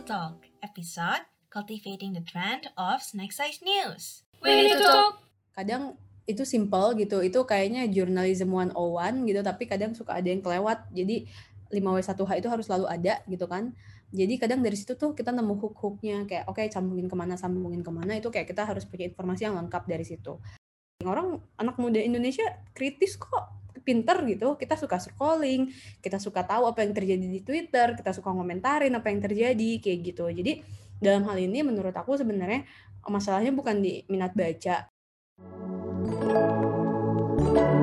to 0.00 0.16
Talk, 0.16 0.48
episode 0.64 1.28
Cultivating 1.52 2.16
the 2.16 2.24
Trend 2.24 2.72
of 2.80 3.04
Snack 3.04 3.36
Size 3.36 3.60
News. 3.60 4.24
We 4.40 4.56
need 4.56 4.72
to 4.72 4.80
talk. 4.80 5.20
kadang 5.52 6.00
itu 6.24 6.40
simple 6.48 6.96
gitu 6.96 7.20
itu 7.20 7.36
kayaknya 7.44 7.84
journalism 7.84 8.48
101 8.48 9.28
gitu 9.28 9.40
tapi 9.44 9.68
kadang 9.68 9.92
suka 9.92 10.16
ada 10.16 10.24
yang 10.24 10.40
kelewat. 10.40 10.88
Jadi 10.96 11.28
5W1H 11.68 12.32
itu 12.32 12.48
harus 12.48 12.64
selalu 12.64 12.86
ada 12.88 13.20
gitu 13.28 13.44
kan. 13.44 13.76
Jadi 14.08 14.40
kadang 14.40 14.64
dari 14.64 14.72
situ 14.72 14.96
tuh 14.96 15.12
kita 15.12 15.36
nemu 15.36 15.60
hook-hooknya 15.60 16.24
kayak 16.24 16.48
oke 16.48 16.64
sambungin 16.72 17.04
ke 17.04 17.16
mana 17.20 17.36
sambungin 17.36 17.84
ke 17.84 17.92
mana 17.92 18.16
itu 18.16 18.32
kayak 18.32 18.48
kita 18.48 18.64
harus 18.64 18.88
punya 18.88 19.04
informasi 19.04 19.52
yang 19.52 19.60
lengkap 19.60 19.84
dari 19.84 20.08
situ. 20.08 20.40
Orang 21.04 21.44
anak 21.60 21.76
muda 21.76 22.00
Indonesia 22.00 22.48
kritis 22.72 23.20
kok 23.20 23.59
pinter 23.82 24.20
gitu 24.28 24.54
kita 24.54 24.76
suka 24.76 25.00
scrolling 25.00 25.72
kita 26.04 26.20
suka 26.20 26.44
tahu 26.44 26.68
apa 26.68 26.84
yang 26.84 26.92
terjadi 26.92 27.26
di 27.26 27.40
Twitter 27.40 27.96
kita 27.96 28.14
suka 28.14 28.30
ngomentarin 28.30 28.92
apa 28.94 29.08
yang 29.10 29.20
terjadi 29.24 29.70
kayak 29.80 29.98
gitu. 30.12 30.28
Jadi 30.30 30.62
dalam 31.00 31.24
hal 31.24 31.36
ini 31.40 31.64
menurut 31.64 31.96
aku 31.96 32.14
sebenarnya 32.20 32.68
masalahnya 33.08 33.50
bukan 33.56 33.80
di 33.80 34.04
minat 34.12 34.36
baca. 34.36 34.92
Nah, 37.50 37.79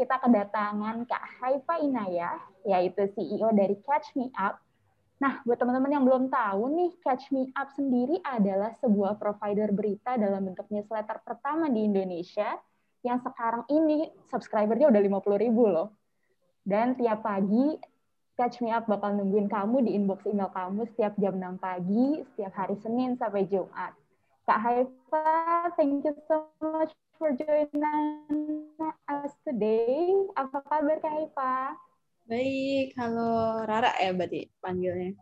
kita 0.00 0.16
kedatangan 0.16 1.04
Kak 1.04 1.24
Haifa 1.44 1.76
Inayah, 1.84 2.40
yaitu 2.64 3.04
CEO 3.12 3.52
dari 3.52 3.76
Catch 3.84 4.16
Me 4.16 4.32
Up. 4.32 4.56
Nah, 5.20 5.44
buat 5.44 5.60
teman-teman 5.60 5.92
yang 5.92 6.04
belum 6.08 6.32
tahu 6.32 6.72
nih, 6.72 6.90
Catch 7.04 7.28
Me 7.36 7.52
Up 7.52 7.68
sendiri 7.76 8.16
adalah 8.24 8.72
sebuah 8.80 9.20
provider 9.20 9.68
berita 9.76 10.16
dalam 10.16 10.48
bentuk 10.48 10.64
newsletter 10.72 11.20
pertama 11.20 11.68
di 11.68 11.84
Indonesia 11.84 12.56
yang 13.04 13.20
sekarang 13.20 13.68
ini 13.68 14.08
subscribernya 14.32 14.88
udah 14.88 15.20
50 15.20 15.36
ribu 15.36 15.68
loh. 15.68 15.92
Dan 16.64 16.96
tiap 16.96 17.20
pagi, 17.20 17.76
Catch 18.40 18.64
Me 18.64 18.72
Up 18.72 18.88
bakal 18.88 19.20
nungguin 19.20 19.52
kamu 19.52 19.84
di 19.84 20.00
inbox 20.00 20.24
email 20.24 20.48
kamu 20.48 20.88
setiap 20.96 21.12
jam 21.20 21.36
6 21.36 21.60
pagi, 21.60 22.24
setiap 22.32 22.56
hari 22.56 22.80
Senin 22.80 23.20
sampai 23.20 23.44
Jumat. 23.44 23.92
Kak 24.48 24.64
Haifa, 24.64 25.28
thank 25.76 26.00
you 26.08 26.16
so 26.24 26.48
much 26.64 26.96
for 27.20 27.36
joining 27.36 27.84
us 29.04 29.32
today. 29.44 30.08
Apa 30.40 30.64
kabar 30.64 30.96
Kak 31.04 31.12
Haifa? 31.12 31.76
Baik, 32.24 32.96
halo 32.96 33.60
Rara 33.68 33.92
ya 34.00 34.16
berarti 34.16 34.48
panggilnya. 34.64 35.12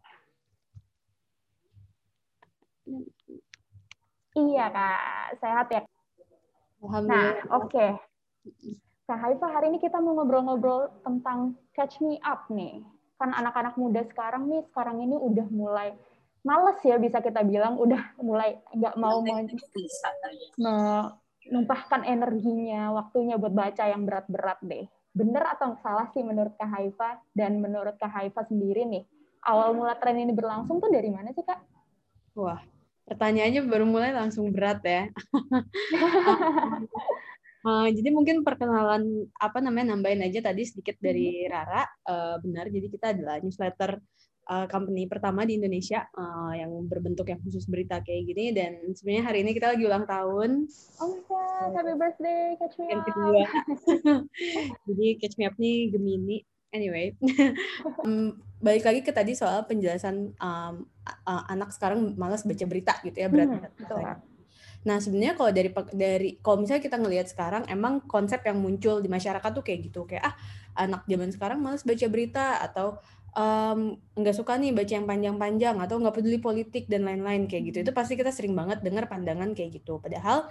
Iya 4.39 4.65
Kak, 4.71 5.43
sehat 5.43 5.67
ya. 5.75 5.83
Nah, 5.83 6.87
Alhamdulillah. 6.87 7.35
oke. 7.51 7.87
Kak 9.11 9.19
Haifa, 9.19 9.47
hari 9.51 9.75
ini 9.75 9.83
kita 9.83 9.99
mau 9.99 10.15
ngobrol-ngobrol 10.15 11.03
tentang 11.03 11.59
Catch 11.75 11.99
Me 11.99 12.23
Up 12.23 12.47
nih. 12.47 12.79
Kan 13.19 13.35
anak-anak 13.35 13.75
muda 13.75 14.07
sekarang 14.07 14.47
nih, 14.47 14.63
sekarang 14.71 15.03
ini 15.03 15.19
udah 15.19 15.51
mulai 15.51 15.99
males 16.47 16.79
ya 16.87 16.95
bisa 16.95 17.19
kita 17.19 17.43
bilang, 17.43 17.75
udah 17.75 18.15
mulai 18.23 18.63
nggak 18.71 18.95
mau 18.95 19.19
men- 19.19 19.51
Bisa 21.49 21.57
menumpahkan 21.57 22.05
energinya, 22.05 22.93
waktunya 22.93 23.41
buat 23.41 23.57
baca 23.57 23.89
yang 23.89 24.05
berat-berat 24.05 24.61
deh. 24.61 24.85
Bener 25.17 25.49
atau 25.49 25.81
salah 25.81 26.05
sih 26.13 26.21
menurut 26.21 26.53
Kak 26.61 26.69
Haifa? 26.69 27.25
Dan 27.33 27.65
menurut 27.65 27.97
Kak 27.97 28.13
Haifa 28.13 28.45
sendiri 28.45 28.85
nih, 28.85 29.09
awal 29.49 29.73
mula 29.73 29.97
tren 29.97 30.21
ini 30.21 30.37
berlangsung 30.37 30.77
tuh 30.77 30.93
dari 30.93 31.09
mana 31.09 31.33
sih 31.33 31.41
Kak? 31.41 31.57
Wah, 32.37 32.61
pertanyaannya 33.09 33.65
baru 33.65 33.89
mulai 33.89 34.13
langsung 34.13 34.53
berat 34.53 34.85
ya. 34.85 35.09
Eh, 37.59 37.91
jadi 37.91 38.15
mungkin 38.15 38.47
perkenalan 38.47 39.27
apa 39.35 39.59
namanya 39.59 39.93
nambahin 39.93 40.23
aja 40.23 40.39
tadi 40.47 40.63
sedikit 40.63 40.95
dari 41.03 41.43
Rara. 41.51 41.83
Eh, 42.07 42.37
benar, 42.39 42.71
jadi 42.71 42.87
kita 42.87 43.07
adalah 43.11 43.43
newsletter 43.43 43.99
eh, 44.49 44.67
company 44.67 45.05
pertama 45.05 45.45
di 45.45 45.61
Indonesia 45.61 46.09
eh, 46.09 46.53
yang 46.65 46.73
berbentuk 46.89 47.29
yang 47.29 47.41
khusus 47.45 47.69
berita 47.69 48.01
kayak 48.01 48.23
gini 48.25 48.45
dan 48.57 48.73
sebenarnya 48.97 49.25
hari 49.29 49.39
ini 49.45 49.53
kita 49.53 49.77
lagi 49.77 49.85
ulang 49.85 50.09
tahun 50.09 50.67
Oh 50.99 51.15
my 51.15 51.21
God, 51.31 51.71
happy 51.79 51.95
birthday, 51.95 52.43
Catch 52.59 52.75
Me 52.83 52.91
yang 52.91 52.99
Up. 52.99 53.07
kedua. 53.07 53.43
Jadi 54.91 55.07
Catch 55.23 55.37
Me 55.39 55.45
Up 55.47 55.55
nih 55.55 55.95
Gemini. 55.95 56.43
Anyway, 56.75 57.15
Em, 58.05 58.35
balik 58.59 58.85
lagi 58.85 59.01
ke 59.07 59.15
tadi 59.15 59.33
soal 59.39 59.63
penjelasan 59.65 60.35
um, 60.37 60.75
a- 61.07 61.47
anak 61.49 61.71
sekarang 61.71 62.19
malas 62.19 62.43
baca 62.43 62.65
berita 62.67 62.99
gitu 63.07 63.15
ya 63.15 63.31
berat. 63.31 63.47
Hmm, 63.47 63.63
betul. 63.79 64.03
Nah 64.89 64.97
sebenarnya 65.05 65.37
kalau 65.37 65.53
dari 65.53 65.71
dari 65.93 66.31
kalau 66.41 66.65
misalnya 66.65 66.81
kita 66.81 66.97
ngelihat 66.97 67.29
sekarang 67.29 67.69
emang 67.69 68.01
konsep 68.09 68.41
yang 68.49 68.57
muncul 68.57 69.05
di 69.05 69.13
masyarakat 69.13 69.51
tuh 69.53 69.61
kayak 69.61 69.93
gitu. 69.93 70.09
Kayak 70.09 70.33
ah 70.33 70.35
anak 70.89 71.05
zaman 71.05 71.29
sekarang 71.29 71.59
malas 71.61 71.85
baca 71.85 72.07
berita 72.09 72.57
atau 72.65 72.97
em, 73.37 74.01
nggak 74.17 74.33
suka 74.33 74.57
nih 74.57 74.73
baca 74.73 74.93
yang 74.97 75.05
panjang-panjang 75.05 75.77
atau 75.77 76.01
nggak 76.01 76.17
peduli 76.17 76.41
politik 76.41 76.89
dan 76.89 77.05
lain-lain 77.05 77.45
kayak 77.45 77.69
gitu. 77.75 77.79
Itu 77.85 77.93
pasti 77.93 78.17
kita 78.17 78.33
sering 78.33 78.57
banget 78.57 78.81
dengar 78.81 79.05
pandangan 79.13 79.53
kayak 79.53 79.77
gitu. 79.85 80.01
Padahal 80.01 80.49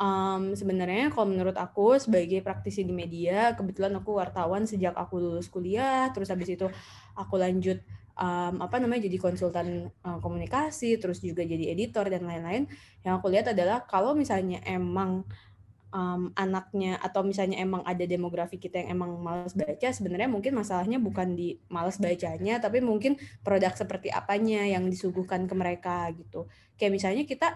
em, 0.00 0.42
sebenarnya 0.56 1.10
kalau 1.12 1.26
menurut 1.28 1.56
aku 1.58 1.98
sebagai 2.00 2.40
praktisi 2.40 2.86
di 2.86 2.94
media 2.94 3.52
kebetulan 3.58 3.92
aku 3.98 4.16
wartawan 4.16 4.64
sejak 4.64 4.96
aku 4.96 5.20
lulus 5.20 5.50
kuliah 5.52 6.08
terus 6.14 6.32
habis 6.32 6.48
itu 6.48 6.66
aku 7.18 7.34
lanjut 7.36 7.82
em, 8.18 8.54
apa 8.58 8.76
namanya 8.82 9.06
jadi 9.06 9.18
konsultan 9.20 9.90
eh, 9.90 10.18
komunikasi 10.22 10.98
terus 10.98 11.22
juga 11.22 11.46
jadi 11.46 11.74
editor 11.74 12.08
dan 12.10 12.26
lain-lain 12.26 12.66
yang 13.06 13.18
aku 13.18 13.30
lihat 13.30 13.52
adalah 13.54 13.84
kalau 13.86 14.14
misalnya 14.16 14.58
emang 14.66 15.26
em, 15.90 16.30
anaknya 16.38 16.98
atau 17.02 17.26
misalnya 17.26 17.58
emang 17.58 17.82
ada 17.82 18.02
demografi 18.06 18.56
kita 18.58 18.82
yang 18.82 18.98
emang 18.98 19.18
malas 19.18 19.54
baca 19.54 19.88
sebenarnya 19.90 20.30
mungkin 20.30 20.54
masalahnya 20.54 20.98
bukan 21.02 21.34
di 21.34 21.58
malas 21.70 21.98
bacanya 21.98 22.62
tapi 22.62 22.78
mungkin 22.82 23.18
produk 23.42 23.74
seperti 23.74 24.08
apanya 24.10 24.66
yang 24.66 24.86
disuguhkan 24.86 25.50
ke 25.50 25.54
mereka 25.58 26.10
gitu. 26.14 26.46
Kayak 26.78 26.92
misalnya 26.96 27.24
kita 27.26 27.48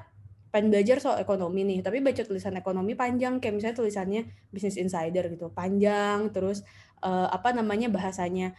pengen 0.55 0.71
belajar 0.71 1.03
soal 1.03 1.19
ekonomi 1.19 1.67
nih 1.67 1.83
tapi 1.83 1.99
baca 1.99 2.23
tulisan 2.23 2.55
ekonomi 2.55 2.95
panjang 2.95 3.43
kayak 3.43 3.59
misalnya 3.59 3.75
tulisannya 3.75 4.23
Business 4.55 4.79
Insider 4.79 5.27
gitu 5.27 5.51
panjang 5.51 6.31
terus 6.31 6.63
eh, 7.03 7.27
apa 7.27 7.51
namanya 7.51 7.91
bahasanya 7.91 8.55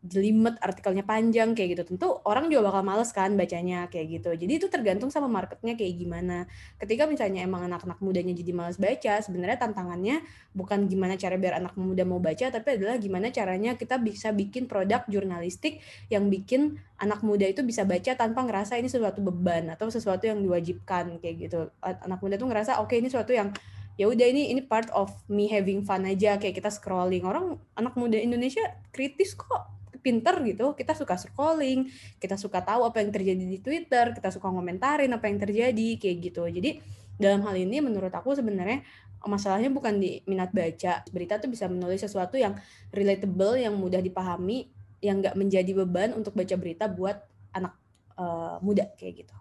jelimet 0.00 0.56
artikelnya 0.64 1.04
panjang 1.04 1.52
kayak 1.52 1.76
gitu. 1.76 1.82
Tentu 1.92 2.08
orang 2.24 2.48
juga 2.48 2.72
bakal 2.72 2.82
males 2.88 3.12
kan 3.12 3.36
bacanya 3.36 3.84
kayak 3.92 4.20
gitu. 4.20 4.30
Jadi 4.32 4.52
itu 4.56 4.66
tergantung 4.72 5.12
sama 5.12 5.28
marketnya 5.28 5.76
kayak 5.76 5.92
gimana. 6.00 6.48
Ketika 6.80 7.04
misalnya 7.04 7.44
emang 7.44 7.68
anak-anak 7.68 8.00
mudanya 8.00 8.32
jadi 8.32 8.52
males 8.56 8.80
baca 8.80 9.20
sebenarnya 9.20 9.60
tantangannya 9.60 10.24
bukan 10.56 10.88
gimana 10.88 11.20
cara 11.20 11.36
biar 11.36 11.60
anak 11.60 11.76
muda 11.76 12.08
mau 12.08 12.16
baca 12.16 12.48
tapi 12.48 12.80
adalah 12.80 12.96
gimana 12.96 13.28
caranya 13.28 13.76
kita 13.76 14.00
bisa 14.00 14.32
bikin 14.32 14.64
produk 14.64 15.04
jurnalistik 15.04 15.84
yang 16.08 16.32
bikin 16.32 16.80
anak 16.96 17.20
muda 17.20 17.44
itu 17.44 17.60
bisa 17.60 17.84
baca 17.84 18.16
tanpa 18.16 18.40
ngerasa 18.48 18.80
ini 18.80 18.88
sesuatu 18.88 19.20
beban 19.20 19.68
atau 19.68 19.92
sesuatu 19.92 20.24
yang 20.24 20.40
diwajibkan 20.40 21.20
kayak 21.20 21.36
gitu. 21.44 21.68
Anak 21.84 22.24
muda 22.24 22.40
tuh 22.40 22.48
ngerasa 22.48 22.80
oke 22.80 22.96
ini 22.96 23.12
sesuatu 23.12 23.36
yang 23.36 23.52
ya 24.00 24.08
udah 24.08 24.26
ini 24.32 24.48
ini 24.48 24.64
part 24.64 24.88
of 24.96 25.12
me 25.28 25.44
having 25.44 25.84
fun 25.84 26.08
aja. 26.08 26.40
Kayak 26.40 26.64
kita 26.64 26.72
scrolling. 26.72 27.28
Orang 27.28 27.60
anak 27.76 27.92
muda 28.00 28.16
Indonesia 28.16 28.64
kritis 28.96 29.36
kok 29.36 29.79
pinter 30.00 30.34
gitu 30.42 30.74
kita 30.74 30.96
suka 30.96 31.14
scrolling 31.20 31.86
kita 32.18 32.34
suka 32.40 32.64
tahu 32.64 32.88
apa 32.88 33.04
yang 33.04 33.12
terjadi 33.12 33.44
di 33.44 33.58
Twitter 33.60 34.16
kita 34.16 34.32
suka 34.34 34.48
ngomentarin 34.48 35.12
apa 35.12 35.28
yang 35.28 35.38
terjadi 35.38 35.88
kayak 36.00 36.16
gitu 36.32 36.44
jadi 36.48 36.80
dalam 37.20 37.44
hal 37.44 37.54
ini 37.54 37.84
menurut 37.84 38.10
aku 38.10 38.32
sebenarnya 38.32 38.80
masalahnya 39.28 39.68
bukan 39.68 40.00
di 40.00 40.24
minat 40.24 40.48
baca 40.50 41.04
berita 41.12 41.36
tuh 41.36 41.52
bisa 41.52 41.68
menulis 41.68 42.00
sesuatu 42.00 42.40
yang 42.40 42.56
relatable 42.88 43.60
yang 43.60 43.76
mudah 43.76 44.00
dipahami 44.00 44.72
yang 45.04 45.20
nggak 45.20 45.36
menjadi 45.36 45.72
beban 45.84 46.16
untuk 46.16 46.32
baca 46.32 46.56
berita 46.56 46.88
buat 46.88 47.20
anak 47.52 47.76
eh, 48.16 48.56
muda 48.64 48.88
kayak 48.96 49.24
gitu 49.24 49.36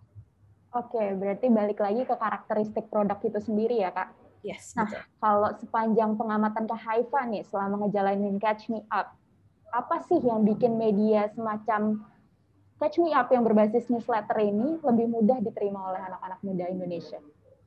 Oke, 0.70 1.02
berarti 1.18 1.50
balik 1.50 1.82
lagi 1.82 2.06
ke 2.06 2.14
karakteristik 2.14 2.94
produk 2.94 3.18
itu 3.26 3.42
sendiri 3.42 3.82
ya 3.82 3.90
Kak. 3.90 4.14
yes 4.46 4.78
Nah, 4.78 4.86
betul. 4.86 5.02
Kalau 5.18 5.50
sepanjang 5.58 6.12
pengamatan 6.14 6.70
Kak 6.70 6.82
Haifa 6.86 7.26
nih 7.26 7.42
selama 7.50 7.82
ngejalanin 7.86 8.38
Catch 8.38 8.70
Me 8.70 8.86
Up, 8.94 9.18
apa 9.69 10.01
sih 10.06 10.19
yang 10.21 10.45
bikin 10.45 10.75
media 10.75 11.30
semacam 11.33 12.04
Catch 12.80 12.98
Me 13.04 13.12
Up 13.12 13.27
yang 13.27 13.44
berbasis 13.44 13.92
newsletter 13.92 14.39
ini 14.39 14.80
lebih 14.80 15.12
mudah 15.12 15.44
diterima 15.44 15.92
oleh 15.92 16.00
anak-anak 16.00 16.39
muda 16.48 16.66
Indonesia? 16.71 17.19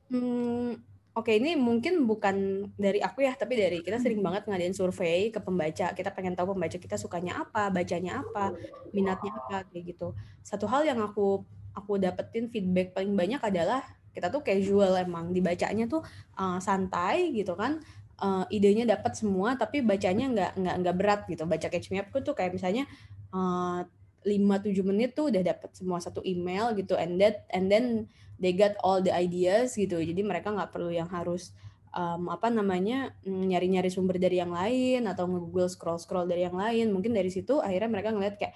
Hmm, 0.09 0.81
oke 1.13 1.29
ini 1.29 1.53
mungkin 1.53 2.09
bukan 2.09 2.67
dari 2.73 2.97
aku 2.97 3.21
ya, 3.21 3.37
tapi 3.37 3.53
dari 3.53 3.85
kita 3.85 4.01
sering 4.01 4.25
banget 4.25 4.49
ngadain 4.49 4.73
survei 4.73 5.29
ke 5.29 5.37
pembaca. 5.37 5.93
Kita 5.93 6.09
pengen 6.09 6.33
tahu 6.33 6.57
pembaca 6.57 6.77
kita 6.81 6.97
sukanya 6.97 7.45
apa, 7.45 7.69
bacanya 7.69 8.25
apa, 8.25 8.57
minatnya 8.89 9.37
apa 9.37 9.69
kayak 9.69 9.93
gitu. 9.93 10.17
Satu 10.41 10.65
hal 10.65 10.81
yang 10.81 10.97
aku 10.97 11.45
aku 11.77 12.01
dapetin 12.01 12.49
feedback 12.49 12.97
paling 12.97 13.13
banyak 13.13 13.41
adalah 13.41 13.85
kita 14.13 14.29
tuh 14.29 14.45
casual 14.45 14.93
emang 14.97 15.33
dibacanya 15.33 15.89
tuh 15.89 16.05
uh, 16.37 16.61
santai 16.61 17.33
gitu 17.33 17.57
kan 17.57 17.81
uh, 18.21 18.45
idenya 18.53 18.85
dapat 18.85 19.17
semua 19.17 19.55
tapi 19.57 19.81
bacanya 19.81 20.25
nggak 20.29 20.51
nggak 20.59 20.75
nggak 20.83 20.95
berat 20.97 21.21
gitu. 21.31 21.43
Baca 21.47 21.67
catch 21.71 21.89
me 21.89 22.03
up 22.03 22.11
tuh 22.13 22.35
kayak 22.35 22.53
misalnya 22.53 22.85
lima 24.23 24.55
tujuh 24.61 24.85
menit 24.85 25.17
tuh 25.17 25.33
udah 25.33 25.41
dapat 25.43 25.73
semua 25.75 25.99
satu 25.99 26.23
email 26.23 26.71
gitu 26.77 26.95
and 26.95 27.19
that 27.19 27.43
and 27.51 27.67
then 27.67 28.07
they 28.39 28.55
got 28.55 28.75
all 28.81 28.99
the 29.03 29.11
ideas 29.11 29.75
gitu. 29.75 29.99
Jadi 29.99 30.21
mereka 30.23 30.51
nggak 30.51 30.71
perlu 30.71 30.91
yang 30.91 31.07
harus 31.11 31.51
um, 31.93 32.31
apa 32.31 32.49
namanya 32.49 33.13
mm, 33.23 33.53
nyari-nyari 33.53 33.89
sumber 33.91 34.17
dari 34.17 34.41
yang 34.41 34.51
lain 34.51 35.05
atau 35.05 35.29
nge-google 35.29 35.69
scroll-scroll 35.69 36.25
dari 36.27 36.47
yang 36.47 36.57
lain. 36.57 36.91
Mungkin 36.91 37.13
dari 37.13 37.29
situ 37.29 37.59
akhirnya 37.59 37.89
mereka 37.91 38.09
ngeliat 38.11 38.35
kayak 38.39 38.55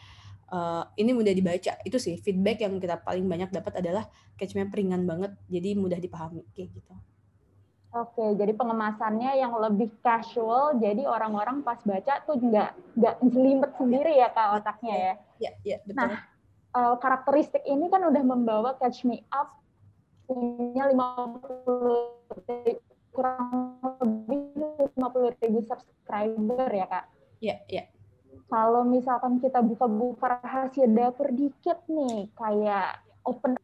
uh, 0.52 0.88
ini 0.98 1.12
mudah 1.14 1.34
dibaca. 1.36 1.80
Itu 1.86 1.98
sih 2.02 2.18
feedback 2.20 2.64
yang 2.66 2.80
kita 2.82 3.04
paling 3.04 3.28
banyak 3.28 3.54
dapat 3.54 3.80
adalah 3.80 4.10
catchment 4.36 4.74
ringan 4.74 5.06
banget 5.06 5.36
jadi 5.48 5.78
mudah 5.78 6.00
dipahami 6.02 6.44
kayak 6.56 6.74
gitu. 6.74 6.94
Oke, 7.98 8.38
jadi 8.38 8.54
pengemasannya 8.54 9.42
yang 9.42 9.58
lebih 9.58 9.90
casual, 10.06 10.78
jadi 10.78 11.10
orang-orang 11.10 11.66
pas 11.66 11.82
baca 11.82 12.22
tuh 12.30 12.38
nggak 12.38 12.94
nggak 12.94 13.16
jelimet 13.34 13.72
sendiri 13.74 14.14
ya 14.22 14.30
kak 14.30 14.62
otaknya 14.62 14.96
ya. 14.96 15.14
Iya, 15.42 15.52
iya 15.66 15.78
betul. 15.82 16.06
Nah, 16.06 16.22
uh, 16.78 16.96
karakteristik 17.02 17.66
ini 17.66 17.90
kan 17.90 18.06
udah 18.06 18.22
membawa 18.22 18.78
Catch 18.78 19.02
Me 19.10 19.26
Up 19.34 19.58
punya 20.30 20.94
50 20.94 22.78
kurang 23.16 23.82
lebih 23.98 24.94
50 24.94 25.42
ribu 25.42 25.60
subscriber 25.66 26.70
ya 26.70 26.86
kak. 26.86 27.06
Iya, 27.42 27.56
iya 27.66 27.84
kalau 28.48 28.88
misalkan 28.88 29.44
kita 29.44 29.60
buka-buka 29.60 30.40
rahasia 30.40 30.88
dapur 30.88 31.36
dikit 31.36 31.84
nih, 31.92 32.32
kayak 32.32 33.04
open 33.28 33.60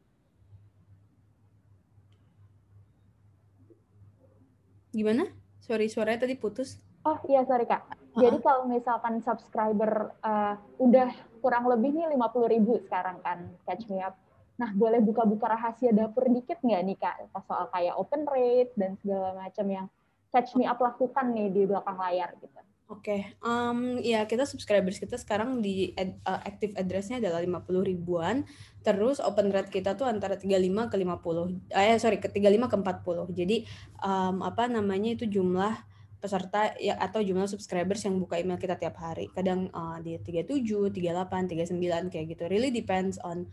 Gimana? 4.94 5.26
Sorry, 5.58 5.90
suaranya 5.90 6.30
tadi 6.30 6.38
putus. 6.38 6.78
Oh 7.04 7.18
iya, 7.28 7.44
sorry 7.44 7.66
Kak. 7.66 7.84
Jadi 8.14 8.38
uh-huh. 8.40 8.46
kalau 8.46 8.64
misalkan 8.70 9.20
subscriber 9.26 10.14
uh, 10.22 10.56
udah 10.78 11.10
kurang 11.42 11.66
lebih 11.68 11.98
nih 11.98 12.14
50 12.14 12.54
ribu 12.54 12.78
sekarang 12.86 13.20
kan, 13.26 13.50
catch 13.66 13.90
me 13.90 14.00
up. 14.00 14.16
Nah, 14.62 14.70
boleh 14.72 15.02
buka-buka 15.02 15.50
rahasia 15.50 15.90
dapur 15.92 16.30
dikit 16.30 16.62
nggak 16.62 16.82
nih 16.86 16.98
Kak? 17.02 17.16
Soal 17.44 17.68
kayak 17.74 17.98
open 17.98 18.24
rate 18.30 18.72
dan 18.78 18.96
segala 19.02 19.34
macam 19.34 19.66
yang 19.66 19.86
catch 20.30 20.54
me 20.54 20.70
up 20.70 20.78
lakukan 20.78 21.34
nih 21.34 21.50
di 21.50 21.62
belakang 21.66 21.98
layar 21.98 22.32
gitu. 22.38 22.62
Oke, 22.92 23.16
okay. 23.16 23.22
um, 23.40 23.96
ya 24.04 24.28
kita 24.28 24.44
subscribers 24.44 25.00
kita 25.00 25.16
sekarang 25.16 25.64
di 25.64 25.96
ad, 25.96 26.20
uh, 26.28 26.44
active 26.44 26.76
address-nya 26.76 27.24
adalah 27.24 27.40
50 27.40 27.80
ribuan. 27.80 28.44
Terus 28.84 29.24
open 29.24 29.56
rate 29.56 29.72
kita 29.72 29.96
tuh 29.96 30.04
antara 30.04 30.36
35 30.36 30.92
ke 30.92 30.96
50. 31.00 31.72
Eh 31.72 31.96
sorry, 31.96 32.20
ke 32.20 32.28
35 32.28 32.68
ke 32.68 32.76
40. 32.84 33.40
Jadi 33.40 33.58
um, 34.04 34.44
apa 34.44 34.68
namanya 34.68 35.16
itu 35.16 35.24
jumlah 35.32 35.72
peserta 36.20 36.76
ya 36.80 37.00
atau 37.00 37.24
jumlah 37.24 37.48
subscribers 37.48 38.04
yang 38.04 38.20
buka 38.20 38.36
email 38.40 38.60
kita 38.60 38.76
tiap 38.76 39.00
hari. 39.00 39.32
Kadang 39.32 39.72
uh, 39.72 40.04
di 40.04 40.20
37, 40.20 40.92
38, 40.92 41.52
39 41.56 42.12
kayak 42.12 42.26
gitu. 42.36 42.44
Really 42.52 42.72
depends 42.76 43.16
on 43.24 43.48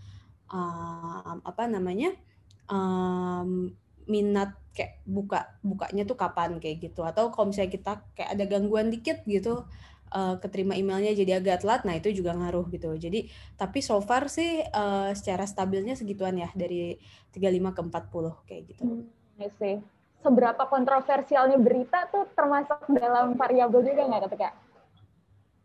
um, 0.50 1.38
apa 1.46 1.70
namanya? 1.70 2.18
Um, 2.66 3.78
minat 4.06 4.56
kayak 4.70 5.02
buka 5.02 5.50
bukanya 5.61 6.06
tuh 6.06 6.14
kapan 6.14 6.56
kayak 6.62 6.79
gitu 6.79 7.02
atau 7.02 7.35
kalau 7.35 7.50
misalnya 7.50 7.75
kita 7.75 7.93
kayak 8.14 8.31
ada 8.38 8.44
gangguan 8.47 8.88
dikit 8.88 9.26
gitu 9.26 9.67
uh, 10.14 10.35
keterima 10.38 10.79
emailnya 10.79 11.11
jadi 11.14 11.43
agak 11.43 11.67
telat 11.67 11.82
nah 11.82 11.94
itu 11.99 12.14
juga 12.14 12.35
ngaruh 12.38 12.70
gitu 12.70 12.94
jadi 12.94 13.26
tapi 13.58 13.82
so 13.82 13.99
far 13.99 14.31
sih 14.31 14.62
uh, 14.62 15.11
secara 15.12 15.44
stabilnya 15.47 15.99
segituan 15.99 16.38
ya 16.38 16.49
dari 16.55 16.99
35 17.35 17.76
ke 17.76 17.81
40 17.87 18.49
kayak 18.49 18.62
gitu. 18.75 18.82
Hmm, 18.82 19.50
sih. 19.58 19.76
Seberapa 20.20 20.69
kontroversialnya 20.69 21.56
berita 21.56 22.05
tuh 22.12 22.29
termasuk 22.37 22.85
dalam 22.93 23.38
variabel 23.41 23.81
juga 23.81 24.05
nggak 24.05 24.37
kak? 24.37 24.55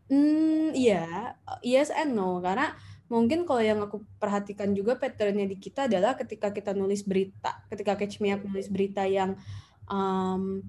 Hmm, 0.06 0.70
iya, 0.72 1.34
yes 1.66 1.90
and 1.90 2.14
no 2.14 2.38
karena 2.38 2.72
mungkin 3.06 3.46
kalau 3.46 3.62
yang 3.62 3.78
aku 3.82 4.02
perhatikan 4.18 4.74
juga 4.74 4.98
patternnya 4.98 5.46
di 5.46 5.56
kita 5.58 5.86
adalah 5.86 6.18
ketika 6.18 6.50
kita 6.50 6.74
nulis 6.74 7.06
berita, 7.06 7.62
ketika 7.70 7.94
Catch 7.94 8.18
Me 8.18 8.34
Up 8.34 8.42
nulis 8.42 8.66
berita 8.66 9.06
yang 9.06 9.38
um, 9.86 10.66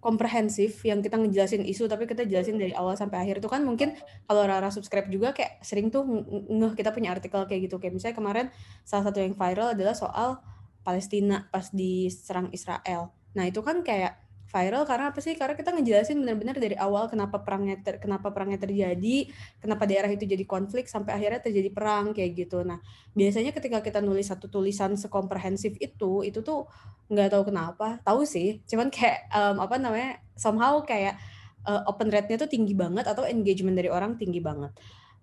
komprehensif 0.00 0.80
yang 0.80 1.04
kita 1.04 1.20
ngejelasin 1.20 1.60
isu 1.68 1.84
tapi 1.84 2.08
kita 2.08 2.24
jelasin 2.24 2.56
dari 2.56 2.72
awal 2.72 2.96
sampai 2.96 3.20
akhir 3.20 3.44
itu 3.44 3.48
kan 3.52 3.60
mungkin 3.60 3.92
kalau 4.24 4.48
Rara 4.48 4.72
subscribe 4.72 5.12
juga 5.12 5.36
kayak 5.36 5.60
sering 5.60 5.92
tuh 5.92 6.08
ngeh 6.48 6.72
kita 6.72 6.88
punya 6.88 7.12
artikel 7.12 7.44
kayak 7.44 7.68
gitu 7.68 7.76
kayak 7.76 8.00
misalnya 8.00 8.16
kemarin 8.16 8.46
salah 8.88 9.12
satu 9.12 9.20
yang 9.20 9.36
viral 9.36 9.76
adalah 9.76 9.92
soal 9.92 10.40
Palestina 10.80 11.44
pas 11.52 11.68
diserang 11.68 12.48
Israel. 12.56 13.12
Nah, 13.36 13.44
itu 13.44 13.60
kan 13.60 13.84
kayak 13.84 14.16
viral 14.50 14.82
karena 14.82 15.14
apa 15.14 15.22
sih? 15.22 15.38
Karena 15.38 15.54
kita 15.54 15.70
ngejelasin 15.70 16.18
benar-benar 16.18 16.58
dari 16.58 16.74
awal 16.74 17.06
kenapa 17.06 17.40
perangnya 17.40 17.78
ter, 17.80 18.02
kenapa 18.02 18.34
perangnya 18.34 18.58
terjadi, 18.58 19.30
kenapa 19.62 19.86
daerah 19.86 20.10
itu 20.10 20.26
jadi 20.26 20.42
konflik 20.42 20.90
sampai 20.90 21.14
akhirnya 21.14 21.40
terjadi 21.40 21.70
perang 21.70 22.10
kayak 22.10 22.34
gitu. 22.34 22.66
Nah, 22.66 22.82
biasanya 23.14 23.54
ketika 23.54 23.78
kita 23.78 24.02
nulis 24.02 24.26
satu 24.26 24.50
tulisan 24.50 24.98
sekomprehensif 24.98 25.78
itu, 25.78 26.26
itu 26.26 26.42
tuh 26.42 26.66
nggak 27.06 27.30
tahu 27.30 27.54
kenapa, 27.54 28.02
tahu 28.02 28.26
sih, 28.26 28.58
cuman 28.66 28.90
kayak 28.90 29.30
um, 29.30 29.62
apa 29.62 29.78
namanya? 29.78 30.18
somehow 30.40 30.80
kayak 30.80 31.20
uh, 31.68 31.84
open 31.84 32.08
rate-nya 32.08 32.40
tuh 32.40 32.48
tinggi 32.48 32.72
banget 32.72 33.04
atau 33.04 33.28
engagement 33.28 33.76
dari 33.76 33.92
orang 33.92 34.16
tinggi 34.16 34.40
banget. 34.40 34.72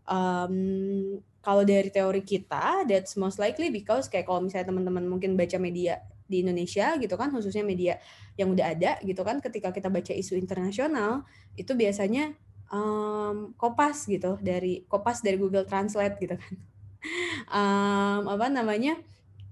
Um, 0.05 1.17
kalau 1.41 1.65
dari 1.65 1.89
teori 1.89 2.21
kita, 2.21 2.85
that's 2.85 3.17
most 3.17 3.41
likely 3.41 3.73
because 3.73 4.11
kayak 4.11 4.29
kalau 4.29 4.45
misalnya 4.45 4.69
teman-teman 4.69 5.09
mungkin 5.09 5.33
baca 5.33 5.57
media 5.57 5.99
di 6.27 6.43
Indonesia 6.43 6.95
gitu 6.99 7.15
kan 7.15 7.31
khususnya 7.31 7.63
media 7.63 7.97
yang 8.35 8.51
udah 8.51 8.75
ada 8.75 8.91
gitu 9.01 9.23
kan 9.23 9.39
ketika 9.39 9.71
kita 9.71 9.87
baca 9.87 10.13
isu 10.13 10.35
internasional 10.35 11.23
itu 11.55 11.73
biasanya 11.73 12.35
um, 12.69 13.55
kopas 13.55 14.05
gitu 14.05 14.37
dari 14.43 14.83
kopas 14.85 15.23
dari 15.23 15.39
Google 15.39 15.65
Translate 15.65 16.17
gitu 16.21 16.37
kan. 16.37 16.55
Um, 17.47 18.27
apa 18.27 18.51
namanya 18.51 18.99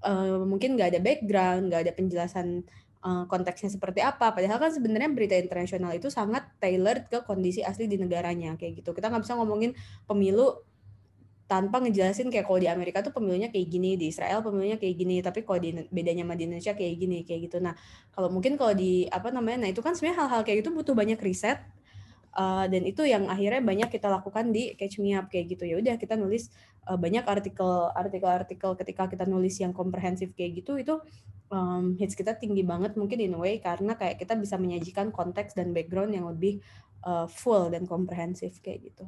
uh, 0.03 0.43
mungkin 0.43 0.75
nggak 0.75 0.91
ada 0.91 0.99
background 0.99 1.71
nggak 1.71 1.81
ada 1.87 1.93
penjelasan 1.95 2.67
konteksnya 3.05 3.69
seperti 3.69 4.01
apa. 4.01 4.33
Padahal 4.33 4.57
kan 4.57 4.73
sebenarnya 4.73 5.13
berita 5.13 5.37
internasional 5.37 5.93
itu 5.93 6.09
sangat 6.09 6.49
tailored 6.57 7.05
ke 7.05 7.21
kondisi 7.21 7.61
asli 7.61 7.85
di 7.85 8.01
negaranya 8.01 8.57
kayak 8.57 8.81
gitu. 8.81 8.97
Kita 8.97 9.13
nggak 9.13 9.23
bisa 9.23 9.37
ngomongin 9.37 9.77
pemilu 10.09 10.57
tanpa 11.45 11.77
ngejelasin 11.77 12.33
kayak 12.33 12.49
kalau 12.49 12.57
di 12.57 12.69
Amerika 12.69 13.05
tuh 13.05 13.13
pemilunya 13.13 13.53
kayak 13.53 13.67
gini, 13.69 13.93
di 13.95 14.09
Israel 14.09 14.41
pemilunya 14.41 14.81
kayak 14.81 14.95
gini, 14.97 15.21
tapi 15.21 15.45
kalau 15.45 15.61
di 15.61 15.77
bedanya 15.93 16.25
sama 16.25 16.33
di 16.33 16.43
Indonesia 16.49 16.73
kayak 16.73 16.95
gini, 16.97 17.17
kayak 17.21 17.39
gitu. 17.49 17.57
Nah, 17.61 17.77
kalau 18.09 18.33
mungkin 18.33 18.57
kalau 18.57 18.73
di 18.73 19.05
apa 19.07 19.29
namanya, 19.29 19.65
nah 19.65 19.69
itu 19.69 19.85
kan 19.85 19.93
sebenarnya 19.93 20.25
hal-hal 20.25 20.41
kayak 20.41 20.65
gitu 20.65 20.73
butuh 20.73 20.97
banyak 20.97 21.21
riset 21.21 21.61
uh, 22.35 22.65
dan 22.67 22.81
itu 22.83 23.07
yang 23.07 23.31
akhirnya 23.31 23.63
banyak 23.63 23.89
kita 23.89 24.11
lakukan 24.11 24.51
di 24.51 24.75
Catch 24.75 24.99
Me 24.99 25.15
Up 25.15 25.31
kayak 25.31 25.55
gitu. 25.55 25.63
Ya 25.65 25.75
udah 25.79 25.95
kita 25.95 26.19
nulis 26.19 26.51
uh, 26.85 26.99
banyak 26.99 27.23
artikel 27.25 27.89
artikel-artikel 27.95 28.71
ketika 28.77 29.03
kita 29.09 29.25
nulis 29.25 29.55
yang 29.57 29.71
komprehensif 29.71 30.35
kayak 30.35 30.61
gitu 30.61 30.77
itu 30.77 30.95
um, 31.49 31.95
hits 31.97 32.13
kita 32.13 32.35
tinggi 32.35 32.61
banget 32.61 32.99
mungkin 32.99 33.23
in 33.23 33.33
a 33.33 33.39
way 33.39 33.57
karena 33.63 33.95
kayak 33.95 34.19
kita 34.21 34.35
bisa 34.35 34.59
menyajikan 34.59 35.09
konteks 35.09 35.55
dan 35.55 35.71
background 35.71 36.13
yang 36.13 36.27
lebih 36.27 36.59
uh, 37.07 37.25
full 37.25 37.71
dan 37.71 37.87
komprehensif 37.87 38.59
kayak 38.59 38.91
gitu. 38.93 39.07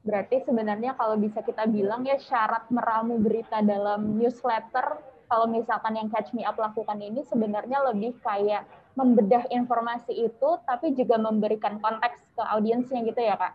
Berarti 0.00 0.40
sebenarnya 0.48 0.96
kalau 0.96 1.20
bisa 1.20 1.44
kita 1.44 1.68
bilang 1.68 2.08
ya 2.08 2.16
syarat 2.16 2.64
meramu 2.72 3.20
berita 3.20 3.60
dalam 3.60 4.16
newsletter, 4.16 4.96
kalau 5.28 5.46
misalkan 5.46 5.94
yang 5.94 6.08
Catch 6.08 6.32
Me 6.32 6.42
Up 6.42 6.56
lakukan 6.56 6.98
ini 6.98 7.20
sebenarnya 7.22 7.84
lebih 7.92 8.16
kayak 8.24 8.64
membedah 8.96 9.46
informasi 9.52 10.26
itu, 10.26 10.50
tapi 10.66 10.96
juga 10.96 11.20
memberikan 11.20 11.78
konteks 11.78 12.34
ke 12.34 12.42
audiensnya 12.42 13.04
gitu 13.06 13.20
ya 13.20 13.36
Kak? 13.38 13.54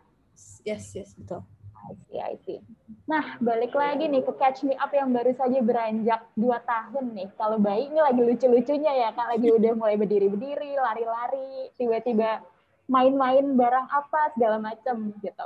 Yes, 0.63 0.93
yes, 0.93 1.17
betul. 1.17 1.43
I 1.85 1.93
see, 2.07 2.17
I 2.17 2.33
see. 2.45 2.59
Nah, 3.05 3.37
balik 3.37 3.77
lagi 3.77 4.09
nih 4.09 4.25
ke 4.25 4.33
Catch 4.37 4.65
Me 4.65 4.73
Up 4.77 4.89
yang 4.89 5.13
baru 5.13 5.33
saja 5.37 5.61
beranjak 5.61 6.25
dua 6.33 6.57
tahun 6.65 7.13
nih. 7.13 7.29
Kalau 7.37 7.61
bayi 7.61 7.93
ini 7.93 8.01
lagi 8.01 8.21
lucu-lucunya 8.25 8.93
ya, 9.05 9.09
Kak. 9.13 9.37
Lagi 9.37 9.53
udah 9.53 9.71
mulai 9.77 9.93
berdiri-berdiri, 9.97 10.77
lari-lari, 10.81 11.69
tiba-tiba 11.77 12.41
main-main 12.89 13.53
barang 13.53 13.87
apa, 13.89 14.33
segala 14.33 14.57
macam 14.57 15.13
gitu. 15.21 15.45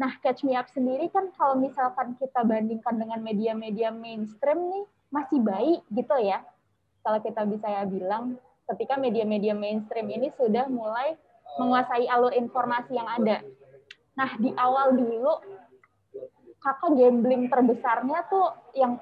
Nah, 0.00 0.12
Catch 0.24 0.44
Me 0.48 0.56
Up 0.56 0.72
sendiri 0.72 1.12
kan 1.12 1.28
kalau 1.36 1.60
misalkan 1.60 2.16
kita 2.16 2.40
bandingkan 2.48 2.96
dengan 2.96 3.20
media-media 3.20 3.92
mainstream 3.92 4.72
nih, 4.72 4.84
masih 5.12 5.38
baik 5.44 5.80
gitu 5.92 6.16
ya. 6.24 6.40
Kalau 7.04 7.20
kita 7.20 7.44
bisa 7.44 7.66
ya 7.68 7.84
bilang, 7.84 8.40
ketika 8.72 8.96
media-media 8.96 9.52
mainstream 9.52 10.08
ini 10.08 10.32
sudah 10.40 10.64
mulai 10.72 11.18
menguasai 11.60 12.08
alur 12.08 12.32
informasi 12.32 12.96
yang 12.96 13.08
ada. 13.20 13.44
Nah, 14.16 14.30
di 14.40 14.48
awal 14.56 14.96
dulu, 14.96 15.34
kakak 16.62 16.92
gambling 16.96 17.52
terbesarnya 17.52 18.24
tuh 18.32 18.48
yang 18.72 18.96